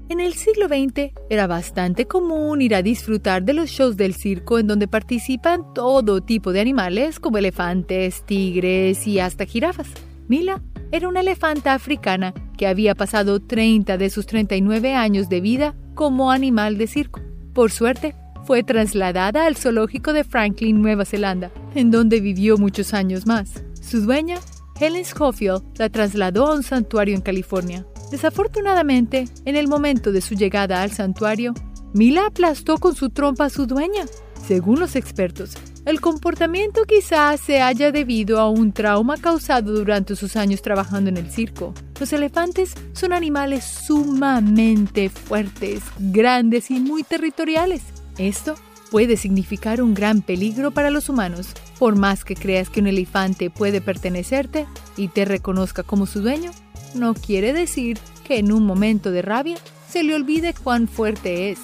en 0.08 0.19
el 0.19 0.36
siglo 0.36 0.67
XX 0.67 1.13
era 1.32 1.48
bastante 1.48 2.06
común 2.06 2.62
ir 2.62 2.76
a 2.76 2.84
disfrutar 2.84 3.43
de 3.43 3.54
los 3.54 3.71
shows 3.71 3.98
del 3.98 4.13
circo 4.13 4.60
en 4.60 4.67
donde 4.67 4.88
participan 4.88 5.74
todo 5.74 6.21
tipo 6.21 6.54
de 6.54 6.60
animales 6.60 7.19
como 7.19 7.39
elefantes, 7.39 8.24
tigres 8.24 9.08
y 9.08 9.19
hasta 9.19 9.45
jirafas. 9.45 9.88
Mila 10.28 10.62
era 10.91 11.08
una 11.08 11.21
elefanta 11.21 11.74
africana 11.74 12.36
que 12.56 12.67
había 12.67 12.93
pasado 12.93 13.39
30 13.39 13.98
de 13.98 14.12
sus 14.12 14.28
39 14.28 14.93
años 14.93 15.28
de 15.28 15.41
vida 15.41 15.76
como 15.95 16.30
animal 16.30 16.78
de 16.78 16.86
circo. 16.86 17.19
Por 17.56 17.72
suerte, 17.72 18.13
fue 18.44 18.63
trasladada 18.63 19.46
al 19.46 19.56
zoológico 19.56 20.12
de 20.12 20.26
Franklin, 20.26 20.82
Nueva 20.82 21.06
Zelanda, 21.06 21.52
en 21.74 21.89
donde 21.89 22.20
vivió 22.20 22.58
muchos 22.58 22.94
años 22.94 23.26
más. 23.26 23.63
Su 23.82 24.02
dueña, 24.02 24.39
Helen 24.78 25.06
Schofield, 25.06 25.63
la 25.78 25.89
trasladó 25.89 26.48
a 26.48 26.56
un 26.56 26.63
santuario 26.63 27.15
en 27.15 27.22
California. 27.22 27.88
Desafortunadamente, 28.12 29.30
en 29.46 29.56
el 29.56 29.70
momento 29.70 30.12
de 30.12 30.20
su 30.20 30.36
llegada 30.36 30.82
al 30.82 30.91
santuario, 30.91 31.54
Mila 31.94 32.26
aplastó 32.26 32.78
con 32.78 32.94
su 32.94 33.10
trompa 33.10 33.46
a 33.46 33.50
su 33.50 33.65
dueña. 33.65 34.04
Según 34.46 34.82
los 34.82 34.98
expertos, 34.98 35.56
El 35.86 36.02
comportamiento 36.02 36.86
quizás 36.86 37.39
se 37.39 37.62
haya 37.62 37.91
debido 37.91 38.39
a 38.39 38.50
un 38.50 38.71
trauma 38.71 39.17
causado 39.17 39.71
durante 39.71 40.15
sus 40.15 40.36
años 40.36 40.63
trabajando 40.63 41.12
en 41.12 41.17
el 41.17 41.30
circo. 41.30 41.76
Los 42.00 42.12
elefantes 42.12 42.74
son 42.93 43.13
animales 43.13 43.63
sumamente 43.63 45.10
fuertes, 45.10 45.84
grandes 46.00 46.71
y 46.71 46.80
muy 46.80 47.04
territoriales. 47.04 47.84
Esto 48.17 48.56
puede 48.89 49.15
significar 49.15 49.80
un 49.80 49.93
gran 49.93 50.24
peligro 50.24 50.71
para 50.71 50.89
los 50.89 51.08
humanos. 51.08 51.50
Por 51.78 51.95
más 51.95 52.26
que 52.26 52.36
creas 52.36 52.71
que 52.71 52.80
un 52.80 52.88
elefante 52.88 53.52
puede 53.52 53.80
pertenecerte 53.80 54.65
y 54.98 55.10
te 55.10 55.24
reconozca 55.24 55.84
como 55.84 56.08
su 56.08 56.21
dueño, 56.21 56.50
no 56.95 57.13
quiere 57.13 57.54
decir 57.54 58.00
que 58.28 58.39
en 58.39 58.52
un 58.52 58.65
momento 58.65 59.12
de 59.12 59.21
rabia 59.21 59.58
se 59.88 60.02
le 60.02 60.15
olvide 60.15 60.56
cuán 60.56 60.88
fuerte 60.88 61.52
es. 61.52 61.60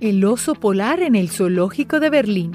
El 0.00 0.24
oso 0.24 0.54
polar 0.54 1.02
en 1.02 1.16
el 1.16 1.28
zoológico 1.28 1.98
de 1.98 2.08
Berlín. 2.08 2.52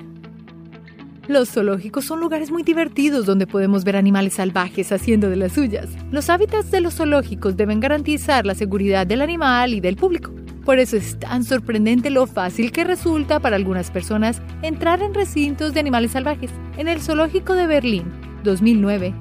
Los 1.28 1.50
zoológicos 1.50 2.06
son 2.06 2.22
lugares 2.22 2.52
muy 2.52 2.64
divertidos 2.64 3.26
donde 3.26 3.48
podemos 3.48 3.84
ver 3.84 3.98
animales 3.98 4.36
salvajes 4.36 4.94
haciendo 4.94 5.30
de 5.30 5.36
las 5.36 5.52
suyas. 5.52 5.90
Los 6.10 6.30
hábitats 6.30 6.72
de 6.72 6.80
los 6.80 6.94
zoológicos 6.94 7.58
deben 7.58 7.82
garantizar 7.82 8.46
la 8.46 8.56
seguridad 8.56 9.06
del 9.06 9.22
animal 9.22 9.74
y 9.74 9.82
del 9.82 9.98
público. 9.98 10.32
Por 10.64 10.80
eso 10.80 10.96
es 10.96 11.20
tan 11.20 11.44
sorprendente 11.44 12.10
lo 12.10 12.28
fácil 12.28 12.72
que 12.72 12.86
resulta 12.86 13.42
para 13.42 13.58
algunas 13.58 13.92
personas 13.92 14.42
entrar 14.62 15.02
en 15.02 15.14
recintos 15.14 15.74
de 15.74 15.82
animales 15.82 16.12
salvajes. 16.12 16.52
En 16.78 16.88
el 16.88 17.02
zoológico 17.02 17.56
de 17.56 17.68
Berlín, 17.68 18.06
2009, 18.46 19.14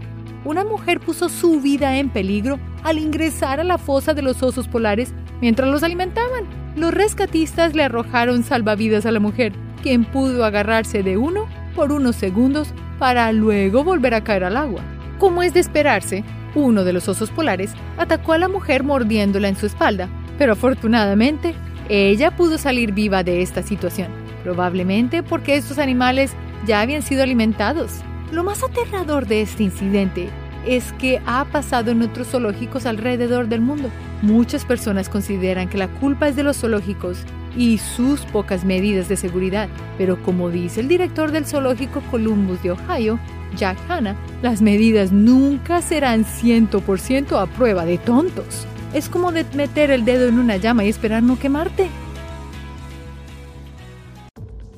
una 0.45 0.63
mujer 0.63 1.01
puso 1.01 1.29
su 1.29 1.61
vida 1.61 1.99
en 1.99 2.09
peligro 2.09 2.61
al 2.85 2.99
ingresar 2.99 3.59
a 3.59 3.65
la 3.65 3.79
fosa 3.79 4.15
de 4.15 4.23
los 4.23 4.45
osos 4.45 4.69
polares 4.69 5.13
mientras 5.41 5.69
los 5.69 5.83
alimentaban. 5.83 6.62
Los 6.77 6.95
rescatistas 6.95 7.75
le 7.75 7.83
arrojaron 7.83 8.45
salvavidas 8.45 9.05
a 9.05 9.13
la 9.13 9.21
mujer, 9.21 9.53
quien 9.83 10.05
pudo 10.05 10.45
agarrarse 10.45 11.03
de 11.03 11.19
uno 11.19 11.47
por 11.75 11.93
unos 11.93 12.17
segundos 12.17 12.73
para 12.99 13.31
luego 13.33 13.85
volver 13.85 14.15
a 14.15 14.25
caer 14.25 14.45
al 14.45 14.57
agua. 14.57 14.83
Como 15.19 15.43
es 15.43 15.53
de 15.53 15.61
esperarse, 15.61 16.25
uno 16.55 16.85
de 16.85 16.93
los 16.93 17.09
osos 17.09 17.31
polares 17.31 17.73
atacó 17.99 18.33
a 18.33 18.39
la 18.39 18.49
mujer 18.49 18.85
mordiéndola 18.85 19.49
en 19.49 19.57
su 19.57 19.67
espalda, 19.67 20.09
pero 20.39 20.53
afortunadamente 20.53 21.55
ella 21.89 22.35
pudo 22.37 22.57
salir 22.57 22.93
viva 22.93 23.23
de 23.23 23.43
esta 23.43 23.63
situación, 23.63 24.09
probablemente 24.43 25.23
porque 25.23 25.57
estos 25.57 25.79
animales 25.79 26.33
ya 26.67 26.81
habían 26.81 27.03
sido 27.03 27.23
alimentados. 27.23 28.01
Lo 28.31 28.45
más 28.45 28.63
aterrador 28.63 29.27
de 29.27 29.43
este 29.43 29.65
incidente 29.65 30.31
es 30.67 30.93
que 30.95 31.21
ha 31.27 31.45
pasado 31.47 31.91
en 31.91 32.03
otros 32.03 32.29
zoológicos 32.29 32.87
alrededor 32.87 33.49
del 33.49 33.61
mundo. 33.61 33.91
Muchas 34.23 34.65
personas 34.65 35.09
consideran 35.09 35.69
que 35.69 35.79
la 35.79 35.89
culpa 35.89 36.29
es 36.29 36.37
de 36.37 36.43
los 36.43 36.59
zoológicos 36.59 37.19
y 37.57 37.79
sus 37.79 38.21
pocas 38.27 38.65
medidas 38.65 39.09
de 39.09 39.17
seguridad, 39.17 39.69
pero 39.99 40.23
como 40.23 40.51
dice 40.51 40.81
el 40.81 40.89
director 40.89 41.33
del 41.33 41.47
zoológico 41.47 42.03
Columbus 42.11 42.63
de 42.63 42.73
Ohio, 42.73 43.19
Jack 43.57 43.79
Hanna, 43.89 44.17
las 44.43 44.63
medidas 44.63 45.13
nunca 45.13 45.83
serán 45.83 46.25
100% 46.25 47.41
a 47.41 47.47
prueba 47.47 47.85
de 47.85 47.99
tontos. 47.99 48.67
Es 48.95 49.09
como 49.09 49.31
meter 49.31 49.91
el 49.91 50.05
dedo 50.05 50.29
en 50.29 50.39
una 50.39 50.57
llama 50.57 50.85
y 50.85 50.89
esperar 50.89 51.23
no 51.23 51.39
quemarte. 51.39 51.89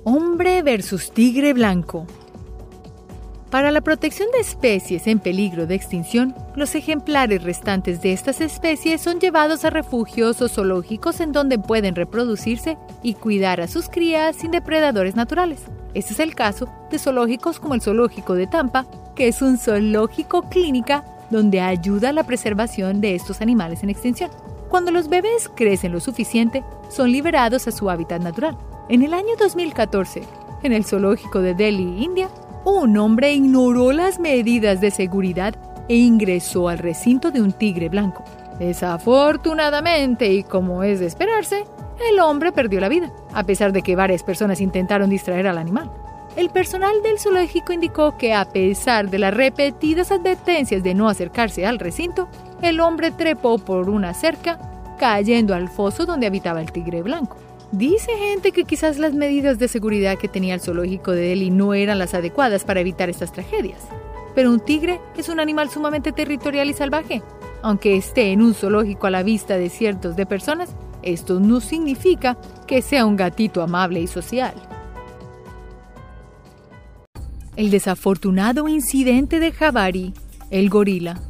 Hombre 0.04 0.62
versus 0.62 1.12
tigre 1.12 1.52
blanco. 1.52 2.06
Para 3.54 3.70
la 3.70 3.82
protección 3.82 4.32
de 4.32 4.40
especies 4.40 5.06
en 5.06 5.20
peligro 5.20 5.68
de 5.68 5.76
extinción, 5.76 6.34
los 6.56 6.74
ejemplares 6.74 7.44
restantes 7.44 8.02
de 8.02 8.12
estas 8.12 8.40
especies 8.40 9.00
son 9.00 9.20
llevados 9.20 9.64
a 9.64 9.70
refugios 9.70 10.42
o 10.42 10.48
zoológicos 10.48 11.20
en 11.20 11.30
donde 11.30 11.56
pueden 11.60 11.94
reproducirse 11.94 12.76
y 13.04 13.14
cuidar 13.14 13.60
a 13.60 13.68
sus 13.68 13.88
crías 13.88 14.34
sin 14.34 14.50
depredadores 14.50 15.14
naturales. 15.14 15.60
Este 15.94 16.14
es 16.14 16.18
el 16.18 16.34
caso 16.34 16.68
de 16.90 16.98
zoológicos 16.98 17.60
como 17.60 17.74
el 17.76 17.80
Zoológico 17.80 18.34
de 18.34 18.48
Tampa, 18.48 18.86
que 19.14 19.28
es 19.28 19.40
un 19.40 19.56
zoológico 19.56 20.48
clínica 20.48 21.04
donde 21.30 21.60
ayuda 21.60 22.08
a 22.08 22.12
la 22.12 22.24
preservación 22.24 23.00
de 23.00 23.14
estos 23.14 23.40
animales 23.40 23.84
en 23.84 23.90
extinción. 23.90 24.32
Cuando 24.68 24.90
los 24.90 25.08
bebés 25.08 25.48
crecen 25.54 25.92
lo 25.92 26.00
suficiente, 26.00 26.64
son 26.88 27.12
liberados 27.12 27.68
a 27.68 27.70
su 27.70 27.88
hábitat 27.88 28.20
natural. 28.20 28.58
En 28.88 29.04
el 29.04 29.14
año 29.14 29.36
2014, 29.38 30.24
en 30.64 30.72
el 30.72 30.84
zoológico 30.84 31.40
de 31.40 31.54
Delhi, 31.54 32.02
India, 32.02 32.28
un 32.64 32.96
hombre 32.96 33.32
ignoró 33.32 33.92
las 33.92 34.18
medidas 34.18 34.80
de 34.80 34.90
seguridad 34.90 35.54
e 35.88 35.96
ingresó 35.96 36.68
al 36.68 36.78
recinto 36.78 37.30
de 37.30 37.42
un 37.42 37.52
tigre 37.52 37.88
blanco. 37.88 38.24
Desafortunadamente, 38.58 40.32
y 40.32 40.44
como 40.44 40.82
es 40.82 41.00
de 41.00 41.06
esperarse, 41.06 41.64
el 42.10 42.20
hombre 42.20 42.52
perdió 42.52 42.80
la 42.80 42.88
vida, 42.88 43.12
a 43.32 43.44
pesar 43.44 43.72
de 43.72 43.82
que 43.82 43.96
varias 43.96 44.22
personas 44.22 44.60
intentaron 44.60 45.10
distraer 45.10 45.46
al 45.46 45.58
animal. 45.58 45.90
El 46.36 46.50
personal 46.50 47.02
del 47.02 47.18
zoológico 47.18 47.72
indicó 47.72 48.16
que 48.16 48.34
a 48.34 48.44
pesar 48.46 49.08
de 49.08 49.18
las 49.18 49.34
repetidas 49.34 50.10
advertencias 50.10 50.82
de 50.82 50.94
no 50.94 51.08
acercarse 51.08 51.64
al 51.64 51.78
recinto, 51.78 52.28
el 52.60 52.80
hombre 52.80 53.12
trepó 53.12 53.58
por 53.58 53.88
una 53.88 54.14
cerca, 54.14 54.58
cayendo 54.98 55.54
al 55.54 55.68
foso 55.68 56.06
donde 56.06 56.26
habitaba 56.26 56.60
el 56.60 56.72
tigre 56.72 57.02
blanco. 57.02 57.36
Dice 57.76 58.12
gente 58.16 58.52
que 58.52 58.62
quizás 58.62 58.98
las 58.98 59.14
medidas 59.14 59.58
de 59.58 59.66
seguridad 59.66 60.16
que 60.16 60.28
tenía 60.28 60.54
el 60.54 60.60
zoológico 60.60 61.10
de 61.10 61.22
Delhi 61.22 61.50
no 61.50 61.74
eran 61.74 61.98
las 61.98 62.14
adecuadas 62.14 62.62
para 62.62 62.78
evitar 62.78 63.10
estas 63.10 63.32
tragedias. 63.32 63.80
Pero 64.32 64.52
un 64.52 64.60
tigre 64.60 65.00
es 65.16 65.28
un 65.28 65.40
animal 65.40 65.68
sumamente 65.70 66.12
territorial 66.12 66.70
y 66.70 66.72
salvaje. 66.72 67.20
Aunque 67.62 67.96
esté 67.96 68.30
en 68.30 68.42
un 68.42 68.54
zoológico 68.54 69.08
a 69.08 69.10
la 69.10 69.24
vista 69.24 69.56
de 69.56 69.70
cientos 69.70 70.14
de 70.14 70.24
personas, 70.24 70.70
esto 71.02 71.40
no 71.40 71.60
significa 71.60 72.38
que 72.68 72.80
sea 72.80 73.06
un 73.06 73.16
gatito 73.16 73.60
amable 73.60 74.00
y 74.00 74.06
social. 74.06 74.54
El 77.56 77.72
desafortunado 77.72 78.68
incidente 78.68 79.40
de 79.40 79.50
Jabari, 79.50 80.14
el 80.50 80.70
gorila. 80.70 81.20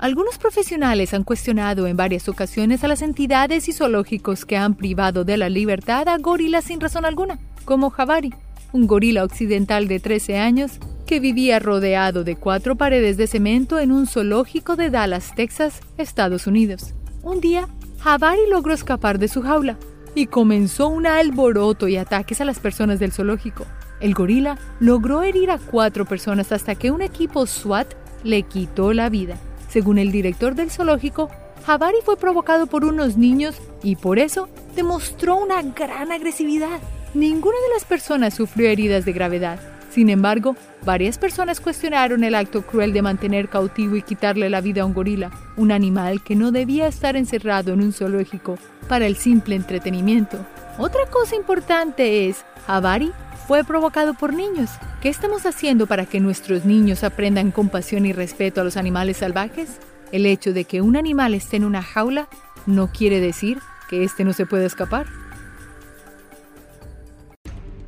Algunos 0.00 0.38
profesionales 0.38 1.12
han 1.12 1.24
cuestionado 1.24 1.86
en 1.86 1.94
varias 1.94 2.26
ocasiones 2.30 2.82
a 2.82 2.88
las 2.88 3.02
entidades 3.02 3.68
y 3.68 3.72
zoológicos 3.74 4.46
que 4.46 4.56
han 4.56 4.74
privado 4.74 5.24
de 5.24 5.36
la 5.36 5.50
libertad 5.50 6.08
a 6.08 6.16
gorilas 6.16 6.64
sin 6.64 6.80
razón 6.80 7.04
alguna, 7.04 7.38
como 7.66 7.90
Javari, 7.90 8.32
un 8.72 8.86
gorila 8.86 9.24
occidental 9.24 9.88
de 9.88 10.00
13 10.00 10.38
años 10.38 10.78
que 11.06 11.20
vivía 11.20 11.58
rodeado 11.58 12.24
de 12.24 12.36
cuatro 12.36 12.76
paredes 12.76 13.18
de 13.18 13.26
cemento 13.26 13.78
en 13.78 13.92
un 13.92 14.06
zoológico 14.06 14.74
de 14.74 14.88
Dallas, 14.88 15.34
Texas, 15.34 15.80
Estados 15.98 16.46
Unidos. 16.46 16.94
Un 17.22 17.42
día, 17.42 17.68
Javari 17.98 18.48
logró 18.48 18.72
escapar 18.72 19.18
de 19.18 19.28
su 19.28 19.42
jaula 19.42 19.76
y 20.14 20.28
comenzó 20.28 20.88
un 20.88 21.06
alboroto 21.06 21.88
y 21.88 21.98
ataques 21.98 22.40
a 22.40 22.46
las 22.46 22.58
personas 22.58 23.00
del 23.00 23.12
zoológico. 23.12 23.66
El 24.00 24.14
gorila 24.14 24.56
logró 24.78 25.22
herir 25.22 25.50
a 25.50 25.58
cuatro 25.58 26.06
personas 26.06 26.52
hasta 26.52 26.74
que 26.74 26.90
un 26.90 27.02
equipo 27.02 27.46
SWAT 27.46 27.92
le 28.24 28.44
quitó 28.44 28.94
la 28.94 29.10
vida. 29.10 29.36
Según 29.70 29.98
el 29.98 30.10
director 30.10 30.56
del 30.56 30.70
zoológico, 30.70 31.30
Javari 31.64 31.98
fue 32.04 32.16
provocado 32.16 32.66
por 32.66 32.84
unos 32.84 33.16
niños 33.16 33.56
y 33.82 33.96
por 33.96 34.18
eso 34.18 34.48
demostró 34.74 35.36
una 35.36 35.62
gran 35.62 36.10
agresividad. 36.10 36.80
Ninguna 37.14 37.56
de 37.68 37.74
las 37.74 37.84
personas 37.84 38.34
sufrió 38.34 38.68
heridas 38.68 39.04
de 39.04 39.12
gravedad. 39.12 39.60
Sin 39.90 40.10
embargo, 40.10 40.56
varias 40.84 41.18
personas 41.18 41.60
cuestionaron 41.60 42.24
el 42.24 42.34
acto 42.34 42.62
cruel 42.62 42.92
de 42.92 43.02
mantener 43.02 43.48
cautivo 43.48 43.96
y 43.96 44.02
quitarle 44.02 44.50
la 44.50 44.60
vida 44.60 44.82
a 44.82 44.86
un 44.86 44.94
gorila, 44.94 45.30
un 45.56 45.72
animal 45.72 46.22
que 46.22 46.36
no 46.36 46.52
debía 46.52 46.86
estar 46.86 47.16
encerrado 47.16 47.72
en 47.72 47.80
un 47.80 47.92
zoológico 47.92 48.56
para 48.88 49.06
el 49.06 49.16
simple 49.16 49.56
entretenimiento. 49.56 50.38
Otra 50.78 51.06
cosa 51.10 51.36
importante 51.36 52.28
es, 52.28 52.44
Javari 52.66 53.12
fue 53.50 53.64
provocado 53.64 54.14
por 54.14 54.32
niños. 54.32 54.70
¿Qué 55.02 55.08
estamos 55.08 55.44
haciendo 55.44 55.88
para 55.88 56.06
que 56.06 56.20
nuestros 56.20 56.64
niños 56.64 57.02
aprendan 57.02 57.50
compasión 57.50 58.06
y 58.06 58.12
respeto 58.12 58.60
a 58.60 58.64
los 58.64 58.76
animales 58.76 59.16
salvajes? 59.16 59.80
El 60.12 60.24
hecho 60.24 60.52
de 60.52 60.62
que 60.62 60.82
un 60.82 60.96
animal 60.96 61.34
esté 61.34 61.56
en 61.56 61.64
una 61.64 61.82
jaula 61.82 62.28
no 62.66 62.92
quiere 62.92 63.18
decir 63.18 63.58
que 63.88 64.04
éste 64.04 64.22
no 64.22 64.34
se 64.34 64.46
pueda 64.46 64.66
escapar. 64.66 65.06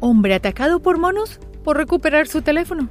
Hombre 0.00 0.34
atacado 0.34 0.82
por 0.82 0.98
monos 0.98 1.38
por 1.62 1.76
recuperar 1.76 2.26
su 2.26 2.42
teléfono. 2.42 2.88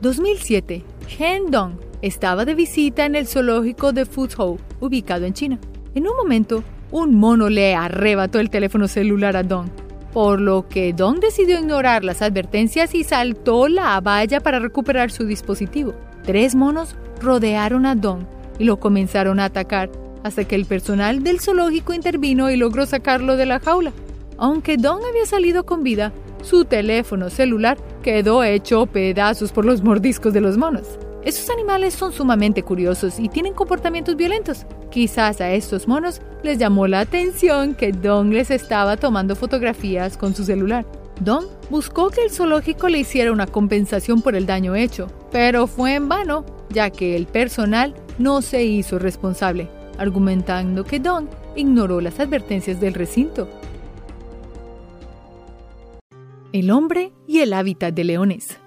2007. 0.00 0.82
Hen 1.18 1.50
Dong 1.50 1.74
estaba 2.00 2.46
de 2.46 2.54
visita 2.54 3.04
en 3.04 3.14
el 3.14 3.26
zoológico 3.26 3.92
de 3.92 4.06
Fuzhou, 4.06 4.58
ubicado 4.80 5.26
en 5.26 5.34
China. 5.34 5.58
En 5.94 6.08
un 6.08 6.16
momento, 6.16 6.64
un 6.90 7.14
mono 7.14 7.50
le 7.50 7.74
arrebató 7.74 8.40
el 8.40 8.48
teléfono 8.48 8.88
celular 8.88 9.36
a 9.36 9.42
Dong 9.42 9.68
por 10.12 10.40
lo 10.40 10.68
que 10.68 10.92
Dong 10.92 11.20
decidió 11.20 11.58
ignorar 11.58 12.04
las 12.04 12.22
advertencias 12.22 12.94
y 12.94 13.04
saltó 13.04 13.68
la 13.68 14.00
valla 14.00 14.40
para 14.40 14.58
recuperar 14.58 15.10
su 15.10 15.24
dispositivo. 15.24 15.94
Tres 16.24 16.54
monos 16.54 16.94
rodearon 17.20 17.86
a 17.86 17.94
Dong 17.94 18.24
y 18.58 18.64
lo 18.64 18.78
comenzaron 18.78 19.40
a 19.40 19.46
atacar, 19.46 19.90
hasta 20.22 20.44
que 20.44 20.54
el 20.54 20.66
personal 20.66 21.22
del 21.22 21.40
zoológico 21.40 21.94
intervino 21.94 22.50
y 22.50 22.56
logró 22.56 22.86
sacarlo 22.86 23.36
de 23.36 23.46
la 23.46 23.60
jaula. 23.60 23.92
Aunque 24.38 24.76
Dong 24.76 25.00
había 25.08 25.26
salido 25.26 25.64
con 25.64 25.82
vida, 25.82 26.12
su 26.42 26.64
teléfono 26.64 27.30
celular 27.30 27.78
quedó 28.02 28.44
hecho 28.44 28.86
pedazos 28.86 29.52
por 29.52 29.64
los 29.64 29.82
mordiscos 29.82 30.32
de 30.32 30.40
los 30.40 30.58
monos. 30.58 30.98
Estos 31.24 31.48
animales 31.50 31.94
son 31.94 32.12
sumamente 32.12 32.62
curiosos 32.62 33.18
y 33.18 33.28
tienen 33.28 33.54
comportamientos 33.54 34.16
violentos. 34.16 34.66
Quizás 34.92 35.40
a 35.40 35.50
estos 35.52 35.88
monos 35.88 36.20
les 36.42 36.58
llamó 36.58 36.86
la 36.86 37.00
atención 37.00 37.74
que 37.74 37.92
Don 37.92 38.34
les 38.34 38.50
estaba 38.50 38.98
tomando 38.98 39.34
fotografías 39.34 40.18
con 40.18 40.34
su 40.34 40.44
celular. 40.44 40.84
Don 41.18 41.46
buscó 41.70 42.10
que 42.10 42.22
el 42.22 42.30
zoológico 42.30 42.90
le 42.90 42.98
hiciera 42.98 43.32
una 43.32 43.46
compensación 43.46 44.20
por 44.20 44.34
el 44.34 44.44
daño 44.44 44.74
hecho, 44.74 45.06
pero 45.30 45.66
fue 45.66 45.94
en 45.94 46.10
vano, 46.10 46.44
ya 46.68 46.90
que 46.90 47.16
el 47.16 47.26
personal 47.26 47.94
no 48.18 48.42
se 48.42 48.64
hizo 48.64 48.98
responsable, 48.98 49.70
argumentando 49.96 50.84
que 50.84 51.00
Don 51.00 51.30
ignoró 51.56 52.02
las 52.02 52.20
advertencias 52.20 52.78
del 52.78 52.92
recinto. 52.92 53.48
El 56.52 56.70
hombre 56.70 57.14
y 57.26 57.38
el 57.38 57.54
hábitat 57.54 57.94
de 57.94 58.04
leones. 58.04 58.58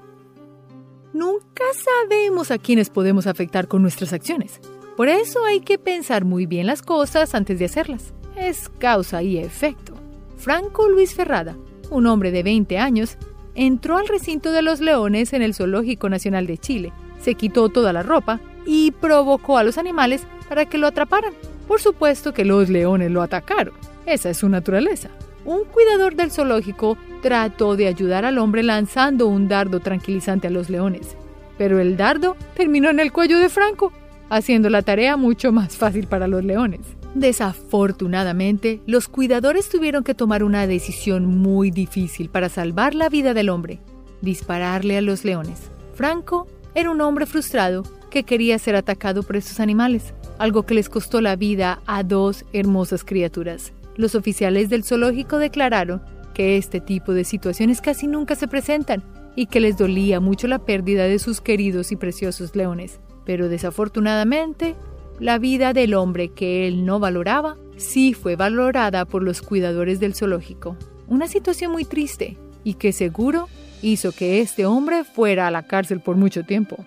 Nunca 1.13 1.65
sabemos 1.75 2.49
a 2.49 2.57
quiénes 2.57 2.89
podemos 2.89 3.27
afectar 3.27 3.67
con 3.67 3.83
nuestras 3.83 4.11
acciones. 4.11 4.59
Por 4.95 5.09
eso 5.09 5.43
hay 5.43 5.59
que 5.59 5.77
pensar 5.77 6.23
muy 6.23 6.45
bien 6.45 6.67
las 6.67 6.81
cosas 6.81 7.35
antes 7.35 7.59
de 7.59 7.65
hacerlas. 7.65 8.13
Es 8.37 8.69
causa 8.69 9.21
y 9.21 9.37
efecto. 9.37 9.93
Franco 10.37 10.87
Luis 10.87 11.13
Ferrada, 11.13 11.57
un 11.89 12.07
hombre 12.07 12.31
de 12.31 12.43
20 12.43 12.77
años, 12.77 13.17
entró 13.55 13.97
al 13.97 14.07
recinto 14.07 14.51
de 14.51 14.61
los 14.61 14.79
leones 14.79 15.33
en 15.33 15.41
el 15.41 15.53
Zoológico 15.53 16.09
Nacional 16.09 16.47
de 16.47 16.57
Chile, 16.57 16.93
se 17.19 17.35
quitó 17.35 17.69
toda 17.69 17.91
la 17.91 18.03
ropa 18.03 18.39
y 18.65 18.91
provocó 18.91 19.57
a 19.57 19.63
los 19.63 19.77
animales 19.77 20.25
para 20.47 20.65
que 20.65 20.77
lo 20.77 20.87
atraparan. 20.87 21.33
Por 21.67 21.81
supuesto 21.81 22.33
que 22.33 22.45
los 22.45 22.69
leones 22.69 23.11
lo 23.11 23.21
atacaron. 23.21 23.73
Esa 24.05 24.29
es 24.29 24.37
su 24.37 24.49
naturaleza. 24.49 25.09
Un 25.43 25.65
cuidador 25.65 26.15
del 26.15 26.31
zoológico 26.31 26.97
trató 27.21 27.75
de 27.75 27.87
ayudar 27.87 28.25
al 28.25 28.37
hombre 28.37 28.63
lanzando 28.63 29.27
un 29.27 29.47
dardo 29.47 29.79
tranquilizante 29.79 30.47
a 30.47 30.51
los 30.51 30.69
leones, 30.69 31.15
pero 31.57 31.79
el 31.79 31.97
dardo 31.97 32.35
terminó 32.55 32.89
en 32.89 32.99
el 32.99 33.11
cuello 33.11 33.39
de 33.39 33.49
Franco, 33.49 33.91
haciendo 34.29 34.69
la 34.69 34.81
tarea 34.81 35.17
mucho 35.17 35.51
más 35.51 35.77
fácil 35.77 36.07
para 36.07 36.27
los 36.27 36.43
leones. 36.43 36.81
Desafortunadamente, 37.13 38.81
los 38.85 39.07
cuidadores 39.07 39.69
tuvieron 39.69 40.03
que 40.03 40.15
tomar 40.15 40.43
una 40.43 40.67
decisión 40.67 41.25
muy 41.25 41.71
difícil 41.71 42.29
para 42.29 42.49
salvar 42.49 42.93
la 42.93 43.09
vida 43.09 43.33
del 43.33 43.49
hombre, 43.49 43.79
dispararle 44.21 44.97
a 44.97 45.01
los 45.01 45.23
leones. 45.23 45.71
Franco 45.93 46.47
era 46.73 46.91
un 46.91 46.99
hombre 46.99 47.25
frustrado 47.25 47.83
que 48.09 48.23
quería 48.23 48.59
ser 48.59 48.75
atacado 48.75 49.23
por 49.23 49.37
estos 49.37 49.59
animales, 49.59 50.13
algo 50.37 50.63
que 50.63 50.73
les 50.73 50.89
costó 50.89 51.21
la 51.21 51.35
vida 51.35 51.79
a 51.85 52.03
dos 52.03 52.45
hermosas 52.51 53.03
criaturas. 53.03 53.71
Los 53.95 54.15
oficiales 54.15 54.69
del 54.69 54.83
zoológico 54.83 55.37
declararon 55.37 56.01
que 56.33 56.57
este 56.57 56.81
tipo 56.81 57.13
de 57.13 57.23
situaciones 57.23 57.79
casi 57.79 58.07
nunca 58.07 58.35
se 58.35 58.47
presentan 58.47 59.03
y 59.35 59.47
que 59.47 59.61
les 59.61 59.77
dolía 59.77 60.19
mucho 60.19 60.47
la 60.47 60.59
pérdida 60.59 61.05
de 61.05 61.19
sus 61.19 61.39
queridos 61.39 61.91
y 61.91 61.95
preciosos 61.95 62.55
leones. 62.55 62.99
Pero 63.25 63.49
desafortunadamente, 63.49 64.75
la 65.19 65.39
vida 65.39 65.73
del 65.73 65.93
hombre 65.93 66.29
que 66.29 66.67
él 66.67 66.85
no 66.85 66.99
valoraba 66.99 67.57
sí 67.77 68.13
fue 68.13 68.35
valorada 68.35 69.05
por 69.05 69.23
los 69.23 69.41
cuidadores 69.41 69.99
del 69.99 70.13
zoológico. 70.13 70.77
Una 71.07 71.27
situación 71.27 71.71
muy 71.71 71.85
triste 71.85 72.37
y 72.63 72.75
que 72.75 72.91
seguro 72.91 73.47
hizo 73.81 74.11
que 74.11 74.41
este 74.41 74.65
hombre 74.65 75.03
fuera 75.03 75.47
a 75.47 75.51
la 75.51 75.63
cárcel 75.63 75.99
por 75.99 76.15
mucho 76.15 76.43
tiempo. 76.43 76.77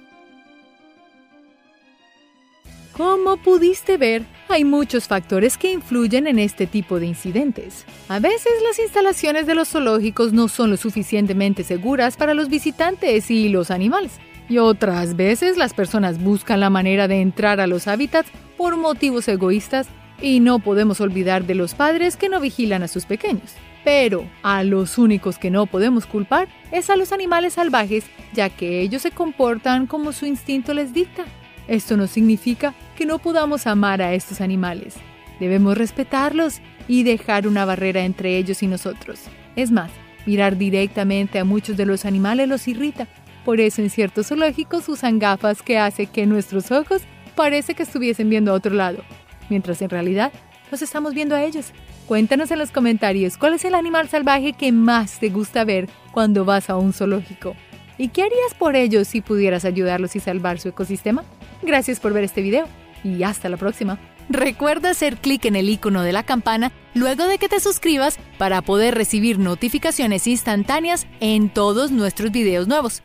Como 2.99 3.37
pudiste 3.37 3.97
ver, 3.97 4.25
hay 4.49 4.65
muchos 4.65 5.07
factores 5.07 5.57
que 5.57 5.71
influyen 5.71 6.27
en 6.27 6.41
este 6.41 6.67
tipo 6.67 6.99
de 6.99 7.07
incidentes. 7.07 7.85
A 8.09 8.19
veces 8.19 8.53
las 8.67 8.81
instalaciones 8.81 9.47
de 9.47 9.55
los 9.55 9.69
zoológicos 9.69 10.33
no 10.33 10.49
son 10.49 10.71
lo 10.71 10.77
suficientemente 10.77 11.63
seguras 11.63 12.17
para 12.17 12.35
los 12.35 12.49
visitantes 12.49 13.31
y 13.31 13.51
los 13.51 13.71
animales. 13.71 14.19
Y 14.49 14.59
otras 14.59 15.17
veces 15.17 15.57
las 15.57 15.75
personas 15.75 16.23
buscan 16.23 16.61
la 16.61 16.71
manera 16.71 17.09
de 17.09 17.21
entrar 17.21 17.61
a 17.61 17.67
los 17.67 17.87
hábitats 17.87 18.31
por 18.57 18.77
motivos 18.77 19.29
egoístas 19.29 19.89
y 20.21 20.41
no 20.41 20.59
podemos 20.59 21.01
olvidar 21.01 21.45
de 21.45 21.55
los 21.55 21.75
padres 21.75 22.17
que 22.17 22.29
no 22.29 22.41
vigilan 22.41 22.83
a 22.83 22.89
sus 22.89 23.05
pequeños. 23.05 23.55
Pero 23.85 24.27
a 24.43 24.65
los 24.65 24.99
únicos 24.99 25.39
que 25.39 25.51
no 25.51 25.67
podemos 25.67 26.07
culpar 26.07 26.49
es 26.73 26.91
a 26.91 26.97
los 26.97 27.13
animales 27.13 27.55
salvajes, 27.55 28.05
ya 28.33 28.51
que 28.51 28.81
ellos 28.81 29.03
se 29.03 29.11
comportan 29.11 29.87
como 29.87 30.13
su 30.13 30.27
instinto 30.27 30.75
les 30.75 30.93
dicta. 30.93 31.25
Esto 31.69 31.97
no 31.97 32.07
significa 32.07 32.75
que 32.97 33.07
no 33.07 33.19
podamos 33.19 33.67
amar 33.67 34.03
a 34.03 34.15
estos 34.15 34.41
animales. 34.41 34.97
Debemos 35.39 35.79
respetarlos 35.79 36.61
y 36.89 37.03
dejar 37.03 37.47
una 37.47 37.65
barrera 37.65 38.03
entre 38.03 38.37
ellos 38.37 38.63
y 38.63 38.67
nosotros. 38.67 39.21
Es 39.55 39.71
más, 39.71 39.91
mirar 40.27 40.57
directamente 40.57 41.39
a 41.39 41.45
muchos 41.45 41.77
de 41.77 41.87
los 41.87 42.05
animales 42.05 42.49
los 42.49 42.67
irrita. 42.67 43.07
Por 43.49 43.63
eso 43.63 43.81
en 43.81 43.89
ciertos 43.89 44.27
zoológicos 44.27 44.91
usan 44.91 45.19
gafas 45.19 45.63
que 45.63 45.79
hace 45.79 46.05
que 46.05 46.27
nuestros 46.27 46.71
ojos 46.71 47.01
parece 47.35 47.73
que 47.73 47.83
estuviesen 47.83 48.29
viendo 48.29 48.51
a 48.51 48.55
otro 48.55 48.75
lado, 48.75 49.03
mientras 49.49 49.81
en 49.81 49.89
realidad 49.89 50.35
los 50.71 50.83
estamos 50.83 51.15
viendo 51.15 51.35
a 51.35 51.43
ellos. 51.43 51.73
Cuéntanos 52.07 52.51
en 52.51 52.59
los 52.59 52.71
comentarios 52.71 53.39
cuál 53.39 53.55
es 53.55 53.65
el 53.65 53.75
animal 53.75 54.07
salvaje 54.07 54.53
que 54.53 54.71
más 54.71 55.19
te 55.19 55.31
gusta 55.31 55.65
ver 55.65 55.89
cuando 56.13 56.45
vas 56.45 56.69
a 56.69 56.77
un 56.77 56.93
zoológico. 56.93 57.57
¿Y 57.97 58.09
qué 58.09 58.25
harías 58.25 58.53
por 58.59 58.77
ellos 58.77 59.09
si 59.09 59.23
pudieras 59.23 59.65
ayudarlos 59.65 60.15
y 60.15 60.21
salvar 60.21 60.61
su 60.61 60.69
ecosistema? 60.69 61.25
Gracias 61.63 62.01
por 62.01 62.13
ver 62.13 62.25
este 62.25 62.43
video 62.43 62.67
y 63.03 63.23
hasta 63.23 63.49
la 63.49 63.57
próxima. 63.57 63.99
Recuerda 64.29 64.91
hacer 64.91 65.17
clic 65.17 65.47
en 65.47 65.57
el 65.57 65.71
icono 65.71 66.03
de 66.03 66.13
la 66.13 66.23
campana 66.23 66.71
luego 66.93 67.27
de 67.27 67.39
que 67.39 67.49
te 67.49 67.61
suscribas 67.61 68.19
para 68.37 68.61
poder 68.61 68.95
recibir 68.95 69.39
notificaciones 69.39 70.27
instantáneas 70.27 71.07
en 71.21 71.49
todos 71.49 71.93
nuestros 71.93 72.31
videos 72.31 72.69
nuevos. 72.69 73.03